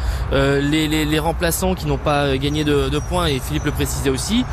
les, 0.71 0.89
les, 0.89 1.05
les, 1.05 1.19
remplaçants 1.19 1.75
qui 1.75 1.87
n'ont 1.87 1.99
pas 1.99 2.37
gagné 2.37 2.65
de, 2.65 2.89
de, 2.89 2.99
points, 2.99 3.27
et 3.27 3.39
Philippe 3.39 3.65
le 3.65 3.73
précisait 3.73 4.11
aussi. 4.11 4.45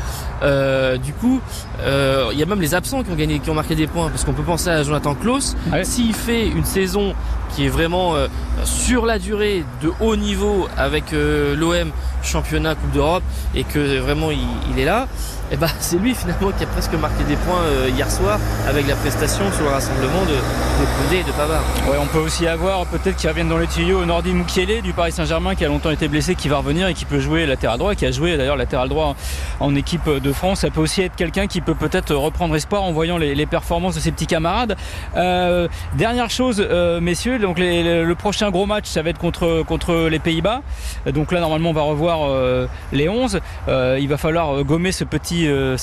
Euh, 0.42 0.96
du 0.96 1.12
coup, 1.12 1.40
euh, 1.80 2.28
il 2.32 2.38
y 2.38 2.42
a 2.42 2.46
même 2.46 2.60
les 2.60 2.74
absents 2.74 3.02
qui 3.02 3.10
ont 3.10 3.14
gagné, 3.14 3.38
qui 3.38 3.50
ont 3.50 3.54
marqué 3.54 3.74
des 3.74 3.86
points, 3.86 4.08
parce 4.08 4.24
qu'on 4.24 4.32
peut 4.32 4.42
penser 4.42 4.70
à 4.70 4.82
Jonathan 4.82 5.14
Klaus. 5.14 5.56
S'il 5.82 6.14
fait 6.14 6.46
une 6.46 6.64
saison 6.64 7.14
qui 7.54 7.66
est 7.66 7.68
vraiment 7.68 8.14
euh, 8.14 8.26
sur 8.64 9.06
la 9.06 9.18
durée 9.18 9.64
de 9.82 9.90
haut 10.00 10.16
niveau 10.16 10.68
avec 10.76 11.12
euh, 11.12 11.54
l'OM 11.56 11.90
championnat 12.22 12.74
Coupe 12.74 12.92
d'Europe 12.92 13.22
et 13.54 13.64
que 13.64 13.98
vraiment 13.98 14.30
il, 14.30 14.78
est 14.78 14.84
là, 14.84 15.06
et 15.50 15.54
eh 15.54 15.56
ben 15.56 15.68
c'est 15.78 15.98
lui 15.98 16.14
finalement 16.14 16.50
qui 16.56 16.64
a 16.64 16.66
presque 16.66 16.94
marqué 16.94 17.22
des 17.24 17.36
points 17.36 17.60
euh, 17.60 17.90
hier 17.94 18.10
soir 18.10 18.38
avec 18.66 18.88
la 18.88 18.96
prestation 18.96 19.44
sur 19.52 19.64
le 19.64 19.70
rassemblement 19.70 20.22
de, 20.22 20.32
de 20.32 21.14
et 21.14 21.22
de 21.22 21.32
Pavard. 21.32 21.62
On 22.00 22.06
peut 22.06 22.18
aussi 22.18 22.46
avoir 22.46 22.86
peut-être 22.86 23.16
qu'il 23.16 23.28
revienne 23.28 23.48
dans 23.48 23.58
les 23.58 23.66
tuyaux 23.66 24.04
Nordi 24.04 24.32
Mukiele 24.32 24.82
du 24.82 24.92
Paris 24.92 25.12
Saint-Germain 25.12 25.54
qui 25.54 25.64
a 25.64 25.68
longtemps 25.68 25.90
été 25.90 26.08
blessé, 26.08 26.34
qui 26.34 26.48
va 26.48 26.58
revenir 26.58 26.88
et 26.88 26.94
qui 26.94 27.04
peut 27.04 27.20
jouer 27.20 27.46
latéral 27.46 27.78
droit, 27.78 27.94
qui 27.94 28.06
a 28.06 28.10
joué 28.10 28.36
d'ailleurs 28.36 28.56
latéral 28.56 28.88
droit 28.88 29.14
en 29.60 29.74
équipe 29.74 30.08
de 30.08 30.32
France. 30.32 30.60
Ça 30.60 30.70
peut 30.70 30.80
aussi 30.80 31.02
être 31.02 31.14
quelqu'un 31.14 31.46
qui 31.46 31.60
peut 31.60 31.74
peut-être 31.74 32.14
reprendre 32.14 32.56
espoir 32.56 32.82
en 32.82 32.92
voyant 32.92 33.18
les, 33.18 33.46
performances 33.46 33.94
de 33.94 34.00
ses 34.00 34.10
petits 34.10 34.26
camarades. 34.26 34.76
Euh, 35.16 35.68
dernière 35.96 36.30
chose, 36.30 36.64
euh, 36.66 37.00
messieurs, 37.00 37.38
donc 37.38 37.58
le 37.58 38.12
prochain 38.14 38.50
gros 38.54 38.66
match, 38.66 38.86
ça 38.86 39.02
va 39.02 39.10
être 39.10 39.18
contre, 39.18 40.08
les 40.08 40.20
Pays-Bas. 40.20 40.62
Donc 41.12 41.32
là, 41.32 41.40
normalement, 41.40 41.70
on 41.70 41.72
va 41.72 41.82
revoir 41.82 42.20
euh, 42.22 42.68
les 42.92 43.08
11. 43.08 43.40
Euh, 43.66 43.98
il 44.00 44.08
va 44.08 44.16
falloir 44.16 44.62
gommer 44.62 44.92
ce 44.92 45.02
petit 45.02 45.48
euh, 45.48 45.76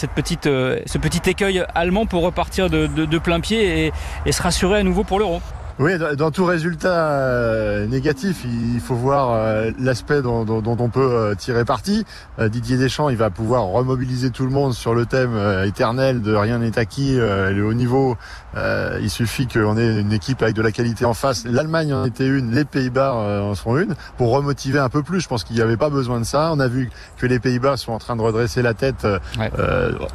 euh, 0.45 0.79
ce 0.85 0.97
petit 0.97 1.29
écueil 1.29 1.65
allemand 1.75 2.05
pour 2.05 2.23
repartir 2.23 2.69
de, 2.69 2.87
de, 2.87 3.17
plein 3.17 3.41
pied 3.41 3.91
et 4.25 4.31
se 4.31 4.41
rassurer 4.41 4.79
à 4.79 4.83
nouveau 4.83 5.03
pour 5.03 5.19
l'euro. 5.19 5.41
Oui, 5.81 5.93
dans 6.15 6.29
tout 6.29 6.45
résultat 6.45 7.09
euh, 7.09 7.87
négatif, 7.87 8.45
il 8.45 8.79
faut 8.79 8.93
voir 8.93 9.31
euh, 9.31 9.71
l'aspect 9.79 10.21
dont, 10.21 10.45
dont, 10.45 10.61
dont, 10.61 10.77
on 10.79 10.89
peut 10.89 10.99
euh, 11.01 11.33
tirer 11.33 11.65
parti. 11.65 12.05
Didier 12.39 12.77
Deschamps, 12.77 13.09
il 13.09 13.17
va 13.17 13.31
pouvoir 13.31 13.65
remobiliser 13.65 14.29
tout 14.29 14.43
le 14.43 14.51
monde 14.51 14.73
sur 14.73 14.93
le 14.93 15.07
thème 15.07 15.35
éternel 15.65 16.21
de 16.21 16.33
rien 16.33 16.59
n'est 16.59 16.77
acquis, 16.77 17.15
le 17.15 17.61
haut 17.61 17.73
niveau. 17.73 18.17
il 18.55 19.09
suffit 19.09 19.47
qu'on 19.47 19.77
ait 19.77 19.99
une 19.99 20.11
équipe 20.11 20.41
avec 20.41 20.55
de 20.55 20.61
la 20.61 20.71
qualité 20.71 21.05
en 21.05 21.13
face. 21.13 21.45
L'Allemagne 21.45 21.93
en 21.93 22.05
était 22.05 22.25
une, 22.25 22.51
les 22.51 22.65
Pays-Bas 22.65 23.13
en 23.13 23.53
sont 23.53 23.77
une, 23.77 23.93
pour 24.17 24.31
remotiver 24.31 24.79
un 24.79 24.89
peu 24.89 25.03
plus. 25.03 25.21
Je 25.21 25.27
pense 25.27 25.43
qu'il 25.43 25.55
n'y 25.55 25.61
avait 25.61 25.77
pas 25.77 25.89
besoin 25.89 26.19
de 26.19 26.25
ça. 26.25 26.51
On 26.51 26.59
a 26.59 26.67
vu 26.67 26.89
que 27.17 27.27
les 27.27 27.39
Pays-Bas 27.39 27.77
sont 27.77 27.91
en 27.91 27.99
train 27.99 28.15
de 28.15 28.21
redresser 28.21 28.63
la 28.63 28.73
tête 28.73 29.05
ouais. 29.37 29.51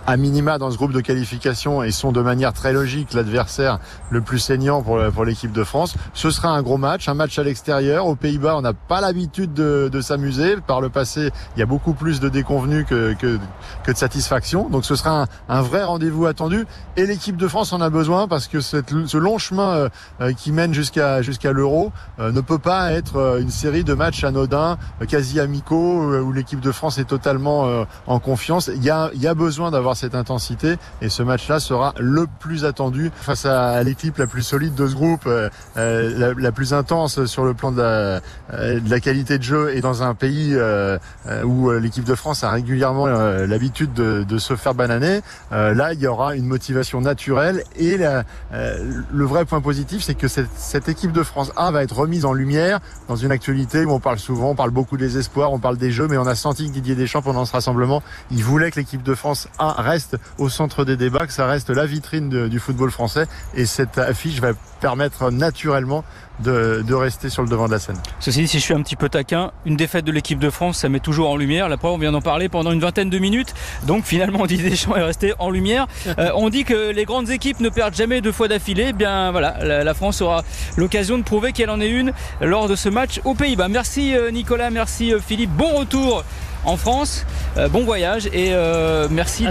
à 0.06 0.16
minima 0.16 0.58
dans 0.58 0.70
ce 0.70 0.76
groupe 0.76 0.92
de 0.92 1.00
qualification 1.00 1.84
et 1.84 1.92
sont 1.92 2.10
de 2.10 2.22
manière 2.22 2.52
très 2.52 2.72
logique 2.72 3.14
l'adversaire 3.14 3.78
le 4.10 4.20
plus 4.20 4.40
saignant 4.40 4.82
pour, 4.82 5.00
pour 5.12 5.24
l'équipe 5.24 5.52
de 5.56 5.64
France. 5.64 5.96
Ce 6.14 6.30
sera 6.30 6.50
un 6.50 6.62
gros 6.62 6.76
match, 6.76 7.08
un 7.08 7.14
match 7.14 7.38
à 7.38 7.42
l'extérieur. 7.42 8.06
Aux 8.06 8.14
Pays-Bas, 8.14 8.56
on 8.56 8.60
n'a 8.60 8.74
pas 8.74 9.00
l'habitude 9.00 9.52
de, 9.54 9.88
de 9.90 10.00
s'amuser. 10.00 10.56
Par 10.66 10.80
le 10.80 10.88
passé, 10.88 11.30
il 11.56 11.60
y 11.60 11.62
a 11.62 11.66
beaucoup 11.66 11.94
plus 11.94 12.20
de 12.20 12.28
déconvenus 12.28 12.86
que, 12.88 13.14
que, 13.14 13.38
que 13.82 13.92
de 13.92 13.96
satisfaction. 13.96 14.68
Donc 14.68 14.84
ce 14.84 14.94
sera 14.94 15.22
un, 15.22 15.26
un 15.48 15.62
vrai 15.62 15.82
rendez-vous 15.82 16.26
attendu. 16.26 16.66
Et 16.96 17.06
l'équipe 17.06 17.36
de 17.36 17.48
France 17.48 17.72
en 17.72 17.80
a 17.80 17.90
besoin 17.90 18.28
parce 18.28 18.46
que 18.46 18.60
cette, 18.60 18.94
ce 19.06 19.18
long 19.18 19.38
chemin 19.38 19.88
euh, 20.20 20.32
qui 20.34 20.52
mène 20.52 20.74
jusqu'à 20.74 21.22
jusqu'à 21.22 21.52
l'Euro 21.52 21.92
euh, 22.18 22.30
ne 22.30 22.40
peut 22.40 22.58
pas 22.58 22.92
être 22.92 23.16
euh, 23.16 23.40
une 23.40 23.50
série 23.50 23.84
de 23.84 23.94
matchs 23.94 24.22
anodins, 24.24 24.76
quasi 25.08 25.40
amicaux, 25.40 26.20
où 26.20 26.32
l'équipe 26.32 26.60
de 26.60 26.72
France 26.72 26.98
est 26.98 27.04
totalement 27.04 27.86
en 28.06 28.18
confiance. 28.18 28.70
Il 28.74 28.84
y 28.84 28.90
a, 28.90 29.10
il 29.14 29.22
y 29.22 29.26
a 29.26 29.34
besoin 29.34 29.70
d'avoir 29.70 29.96
cette 29.96 30.14
intensité 30.14 30.76
et 31.00 31.08
ce 31.08 31.22
match-là 31.22 31.60
sera 31.60 31.94
le 31.98 32.26
plus 32.38 32.64
attendu 32.64 33.10
face 33.14 33.46
à 33.46 33.82
l'équipe 33.82 34.18
la 34.18 34.26
plus 34.26 34.42
solide 34.42 34.74
de 34.74 34.86
ce 34.86 34.94
groupe 34.94 35.24
euh, 35.26 35.45
la, 35.76 36.34
la, 36.34 36.52
plus 36.52 36.74
intense 36.74 37.24
sur 37.26 37.44
le 37.44 37.54
plan 37.54 37.72
de 37.72 37.80
la, 37.80 38.20
euh, 38.52 38.80
de 38.80 38.90
la, 38.90 39.00
qualité 39.00 39.38
de 39.38 39.42
jeu 39.42 39.74
et 39.74 39.80
dans 39.80 40.02
un 40.02 40.14
pays 40.14 40.52
euh, 40.54 40.98
où 41.44 41.70
l'équipe 41.70 42.04
de 42.04 42.14
France 42.14 42.44
a 42.44 42.50
régulièrement 42.50 43.06
l'habitude 43.06 43.92
de, 43.92 44.38
se 44.38 44.54
faire 44.54 44.74
bananer, 44.74 45.20
là 45.50 45.92
il 45.92 46.00
y 46.00 46.06
aura 46.06 46.36
une 46.36 46.46
motivation 46.46 47.00
naturelle 47.00 47.64
et 47.76 47.96
le 47.96 49.24
vrai 49.24 49.44
point 49.44 49.60
positif 49.60 50.02
c'est 50.02 50.14
que 50.14 50.28
cette, 50.28 50.88
équipe 50.88 51.12
de 51.12 51.22
France 51.22 51.52
A 51.56 51.70
va 51.70 51.82
être 51.82 51.96
remise 51.96 52.24
en 52.24 52.32
lumière 52.32 52.80
dans 53.08 53.16
une 53.16 53.32
actualité 53.32 53.84
où 53.84 53.90
on 53.90 54.00
parle 54.00 54.18
souvent, 54.18 54.50
on 54.50 54.54
parle 54.54 54.70
beaucoup 54.70 54.96
des 54.96 55.18
espoirs, 55.18 55.52
on 55.52 55.58
parle 55.58 55.76
des 55.78 55.90
jeux, 55.90 56.06
mais 56.08 56.16
on 56.16 56.26
a 56.26 56.34
senti 56.34 56.68
que 56.68 56.72
Didier 56.72 56.94
Deschamps 56.94 57.22
pendant 57.22 57.44
ce 57.44 57.52
rassemblement, 57.52 58.02
il 58.30 58.44
voulait 58.44 58.70
que 58.70 58.78
l'équipe 58.78 59.02
de 59.02 59.14
France 59.14 59.48
A 59.58 59.82
reste 59.82 60.16
au 60.38 60.48
centre 60.48 60.84
des 60.84 60.96
débats, 60.96 61.26
que 61.26 61.32
ça 61.32 61.46
reste 61.46 61.70
la 61.70 61.86
vitrine 61.86 62.48
du 62.48 62.58
football 62.58 62.90
français. 62.90 63.26
Et 63.54 63.66
cette 63.66 63.98
affiche 63.98 64.40
va 64.40 64.52
permettre 64.80 65.30
naturellement 65.30 66.04
de, 66.40 66.94
rester 66.94 67.30
sur 67.30 67.42
le 67.42 67.48
devant 67.48 67.66
de 67.66 67.72
la 67.72 67.78
scène. 67.78 67.96
Ceci 68.20 68.40
dit, 68.40 68.48
si 68.48 68.58
je 68.58 68.62
suis 68.62 68.74
un 68.74 68.82
petit 68.82 68.96
peu 68.96 69.08
taquin, 69.08 69.52
une 69.64 69.76
défaite 69.76 70.04
de 70.04 70.12
l'équipe 70.12 70.38
de 70.38 70.50
France, 70.50 70.78
ça 70.78 70.88
met 70.88 71.00
toujours 71.00 71.30
en 71.30 71.36
lumière. 71.36 71.68
La 71.68 71.76
preuve, 71.76 71.92
on 71.92 71.98
vient 71.98 72.12
d'en 72.12 72.20
parler 72.20 72.48
pendant 72.48 72.72
une 72.72 72.80
vingtaine 72.80 73.10
de 73.10 73.18
minutes. 73.18 73.54
Donc 73.84 74.04
finalement, 74.04 74.46
Didier 74.46 74.70
Deschamps 74.70 74.96
est 74.96 75.02
resté 75.02 75.34
en 75.38 75.50
lumière. 75.50 75.86
Euh, 76.18 76.30
on 76.34 76.48
dit 76.48 76.64
que 76.64 76.90
les 76.90 77.04
grandes 77.04 77.30
équipes 77.30 77.60
ne 77.60 77.68
perdent 77.68 77.94
jamais 77.94 78.20
deux 78.20 78.32
fois 78.32 78.48
d'affilée. 78.48 78.86
Eh 78.90 78.92
bien 78.92 79.30
voilà, 79.30 79.56
la, 79.62 79.84
la, 79.84 79.94
France 79.94 80.20
aura 80.20 80.42
l'occasion 80.76 81.18
de 81.18 81.22
prouver 81.22 81.52
qu'elle 81.52 81.70
en 81.70 81.80
est 81.80 81.90
une 81.90 82.12
lors 82.40 82.68
de 82.68 82.76
ce 82.76 82.88
match 82.88 83.20
aux 83.24 83.34
Pays-Bas. 83.34 83.68
Merci 83.68 84.14
euh, 84.14 84.30
Nicolas, 84.30 84.70
merci 84.70 85.12
euh, 85.12 85.20
Philippe. 85.20 85.50
Bon 85.50 85.78
retour 85.78 86.24
en 86.66 86.76
France. 86.76 87.24
Euh, 87.56 87.68
bon 87.68 87.84
voyage 87.84 88.26
et 88.26 88.50
euh, 88.52 89.08
merci 89.10 89.46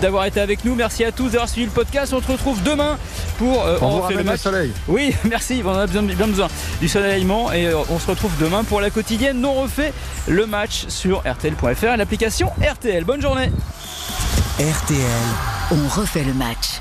d'avoir 0.00 0.24
été 0.24 0.40
avec 0.40 0.64
nous. 0.64 0.74
Merci 0.74 1.04
à 1.04 1.12
tous 1.12 1.28
d'avoir 1.30 1.48
suivi 1.48 1.66
le 1.66 1.72
podcast. 1.72 2.12
On 2.12 2.20
se 2.20 2.32
retrouve 2.32 2.62
demain 2.62 2.98
pour 3.38 3.64
euh, 3.64 3.78
on 3.80 4.00
refait 4.00 4.14
le 4.14 4.24
match. 4.24 4.40
soleil. 4.40 4.72
Oui, 4.88 5.14
merci. 5.24 5.62
On 5.64 5.72
a 5.72 5.86
bien, 5.86 6.02
bien 6.02 6.26
besoin 6.26 6.48
du 6.80 6.88
soleillement 6.88 7.52
et 7.52 7.66
euh, 7.66 7.76
on 7.90 7.98
se 7.98 8.10
retrouve 8.10 8.32
demain 8.40 8.64
pour 8.64 8.80
la 8.80 8.90
quotidienne. 8.90 9.40
Non 9.40 9.54
refait 9.54 9.92
le 10.26 10.46
match 10.46 10.86
sur 10.88 11.18
RTL.fr 11.20 11.84
et 11.84 11.96
l'application 11.96 12.50
RTL. 12.60 13.04
Bonne 13.04 13.22
journée. 13.22 13.52
RTL, 14.58 15.00
on 15.72 16.00
refait 16.00 16.24
le 16.24 16.32
match. 16.34 16.80